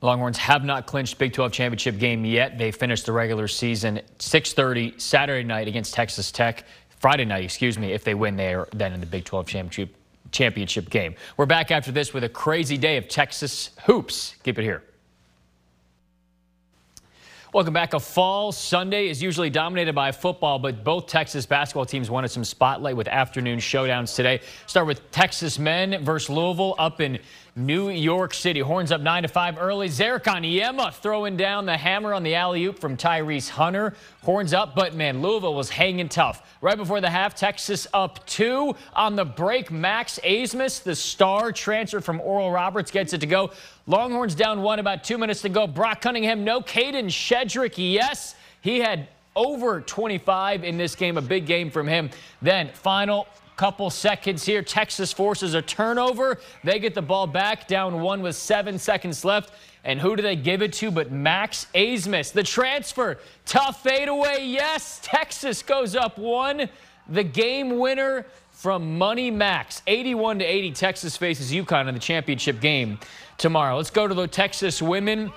Longhorns 0.00 0.38
have 0.38 0.64
not 0.64 0.86
clinched 0.86 1.18
Big 1.18 1.32
12 1.32 1.52
championship 1.52 1.98
game 1.98 2.24
yet. 2.24 2.56
They 2.56 2.70
finished 2.70 3.06
the 3.06 3.12
regular 3.12 3.48
season 3.48 4.00
6:30 4.18 4.94
Saturday 4.98 5.44
night 5.44 5.66
against 5.66 5.92
Texas 5.92 6.30
Tech. 6.30 6.64
Friday 7.00 7.24
night, 7.24 7.44
excuse 7.44 7.78
me. 7.78 7.92
If 7.92 8.04
they 8.04 8.14
win, 8.14 8.36
they 8.36 8.54
are 8.54 8.68
then 8.72 8.92
in 8.92 9.00
the 9.00 9.06
Big 9.06 9.24
12 9.24 9.46
championship 9.46 9.94
championship 10.30 10.90
game. 10.90 11.14
We're 11.36 11.46
back 11.46 11.70
after 11.70 11.90
this 11.90 12.12
with 12.12 12.22
a 12.22 12.28
crazy 12.28 12.76
day 12.76 12.96
of 12.96 13.08
Texas 13.08 13.70
hoops. 13.86 14.34
Keep 14.44 14.58
it 14.58 14.62
here. 14.62 14.82
Welcome 17.54 17.72
back. 17.72 17.94
A 17.94 17.98
fall 17.98 18.52
Sunday 18.52 19.08
is 19.08 19.22
usually 19.22 19.48
dominated 19.48 19.94
by 19.94 20.12
football, 20.12 20.58
but 20.58 20.84
both 20.84 21.06
Texas 21.06 21.46
basketball 21.46 21.86
teams 21.86 22.10
wanted 22.10 22.28
some 22.28 22.44
spotlight 22.44 22.94
with 22.94 23.08
afternoon 23.08 23.58
showdowns 23.58 24.14
today. 24.14 24.42
Start 24.66 24.86
with 24.86 25.10
Texas 25.12 25.58
men 25.58 26.04
versus 26.04 26.28
Louisville 26.28 26.74
up 26.78 27.00
in 27.00 27.18
New 27.58 27.90
York 27.90 28.32
City. 28.32 28.60
Horns 28.60 28.92
up 28.92 29.00
9 29.00 29.24
to 29.24 29.28
5 29.28 29.58
early. 29.58 29.88
Ze'Rik 29.88 30.22
Onyema 30.22 30.94
throwing 30.94 31.36
down 31.36 31.66
the 31.66 31.76
hammer 31.76 32.14
on 32.14 32.22
the 32.22 32.36
alley 32.36 32.64
oop 32.64 32.78
from 32.78 32.96
Tyrese 32.96 33.48
Hunter. 33.48 33.94
Horns 34.22 34.54
up, 34.54 34.76
but 34.76 34.94
man, 34.94 35.20
Louisville 35.20 35.54
was 35.54 35.68
hanging 35.68 36.08
tough. 36.08 36.56
Right 36.60 36.76
before 36.76 37.00
the 37.00 37.10
half, 37.10 37.34
Texas 37.34 37.86
up 37.92 38.24
two. 38.26 38.76
On 38.94 39.16
the 39.16 39.24
break, 39.24 39.70
Max 39.70 40.20
Abmas, 40.24 40.82
the 40.82 40.94
star 40.94 41.50
transfer 41.50 42.00
from 42.00 42.20
Oral 42.20 42.52
Roberts, 42.52 42.90
gets 42.90 43.12
it 43.12 43.18
to 43.18 43.26
go. 43.26 43.50
Longhorns 43.86 44.36
down 44.36 44.62
one, 44.62 44.78
about 44.78 45.02
two 45.02 45.18
minutes 45.18 45.42
to 45.42 45.48
go. 45.48 45.66
Brock 45.66 46.00
Cunningham, 46.00 46.44
no. 46.44 46.60
Kadin 46.60 47.06
Shedrick, 47.06 47.74
yes. 47.76 48.36
He 48.60 48.78
had 48.78 49.08
over 49.34 49.80
25 49.80 50.64
in 50.64 50.78
this 50.78 50.94
game, 50.94 51.16
a 51.16 51.22
big 51.22 51.46
game 51.46 51.70
from 51.70 51.88
him. 51.88 52.10
Then 52.40 52.70
final 52.74 53.26
Couple 53.58 53.90
seconds 53.90 54.44
here. 54.44 54.62
Texas 54.62 55.12
forces 55.12 55.54
a 55.54 55.60
turnover. 55.60 56.38
They 56.62 56.78
get 56.78 56.94
the 56.94 57.02
ball 57.02 57.26
back, 57.26 57.66
down 57.66 58.00
one 58.02 58.22
with 58.22 58.36
seven 58.36 58.78
seconds 58.78 59.24
left. 59.24 59.52
And 59.82 60.00
who 60.00 60.14
do 60.14 60.22
they 60.22 60.36
give 60.36 60.62
it 60.62 60.72
to 60.74 60.92
but 60.92 61.10
Max 61.10 61.66
Abmas, 61.74 62.32
the 62.32 62.44
transfer. 62.44 63.18
Tough 63.46 63.82
fadeaway. 63.82 64.44
Yes, 64.44 65.00
Texas 65.02 65.60
goes 65.64 65.96
up 65.96 66.18
one. 66.18 66.68
The 67.08 67.24
game 67.24 67.80
winner 67.80 68.26
from 68.52 68.96
Money 68.96 69.28
Max. 69.28 69.82
81 69.88 70.38
to 70.38 70.44
80. 70.44 70.70
Texas 70.70 71.16
faces 71.16 71.50
UConn 71.50 71.88
in 71.88 71.94
the 71.94 72.00
championship 72.00 72.60
game 72.60 73.00
tomorrow. 73.38 73.76
Let's 73.76 73.90
go 73.90 74.06
to 74.06 74.14
the 74.14 74.28
Texas 74.28 74.80
women. 74.80 75.32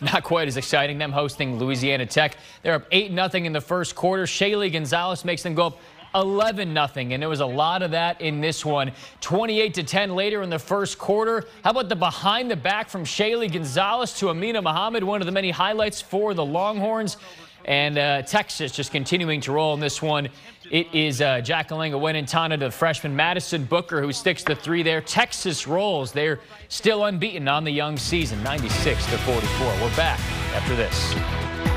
Not 0.00 0.24
quite 0.24 0.48
as 0.48 0.56
exciting. 0.56 0.96
Them 0.96 1.12
hosting 1.12 1.58
Louisiana 1.58 2.06
Tech. 2.06 2.38
They're 2.62 2.76
up 2.76 2.86
8 2.90 3.12
0 3.12 3.44
in 3.44 3.52
the 3.52 3.60
first 3.60 3.94
quarter. 3.94 4.22
Shaylee 4.22 4.72
Gonzalez 4.72 5.22
makes 5.22 5.42
them 5.42 5.54
go 5.54 5.66
up 5.66 5.80
11 6.14 6.72
nothing, 6.72 7.12
and 7.12 7.22
there 7.22 7.28
was 7.28 7.40
a 7.40 7.46
lot 7.46 7.82
of 7.82 7.90
that 7.92 8.20
in 8.20 8.40
this 8.40 8.64
one. 8.64 8.92
28 9.20 9.74
to 9.74 9.82
10 9.82 10.14
later 10.14 10.42
in 10.42 10.50
the 10.50 10.58
first 10.58 10.98
quarter. 10.98 11.46
How 11.64 11.70
about 11.70 11.88
the 11.88 11.96
behind 11.96 12.50
the 12.50 12.56
back 12.56 12.88
from 12.88 13.04
Shaylee 13.04 13.52
Gonzalez 13.52 14.14
to 14.14 14.30
Amina 14.30 14.62
Muhammad, 14.62 15.04
one 15.04 15.20
of 15.20 15.26
the 15.26 15.32
many 15.32 15.50
highlights 15.50 16.00
for 16.00 16.34
the 16.34 16.44
Longhorns. 16.44 17.16
And 17.64 17.98
uh, 17.98 18.22
Texas 18.22 18.72
just 18.72 18.92
continuing 18.92 19.42
to 19.42 19.52
roll 19.52 19.74
in 19.74 19.80
this 19.80 20.00
one. 20.00 20.30
It 20.70 20.86
is 20.94 21.20
uh, 21.20 21.42
Jack 21.42 21.68
Alinga 21.68 22.50
to 22.50 22.56
the 22.56 22.70
freshman 22.70 23.14
Madison 23.14 23.64
Booker, 23.64 24.00
who 24.00 24.12
sticks 24.12 24.42
the 24.42 24.54
three 24.54 24.82
there. 24.82 25.02
Texas 25.02 25.66
rolls. 25.66 26.12
They're 26.12 26.40
still 26.68 27.04
unbeaten 27.04 27.46
on 27.46 27.64
the 27.64 27.70
young 27.70 27.98
season, 27.98 28.42
96 28.42 29.04
to 29.06 29.18
44. 29.18 29.66
We're 29.82 29.96
back 29.96 30.20
after 30.54 30.74
this. 30.76 31.67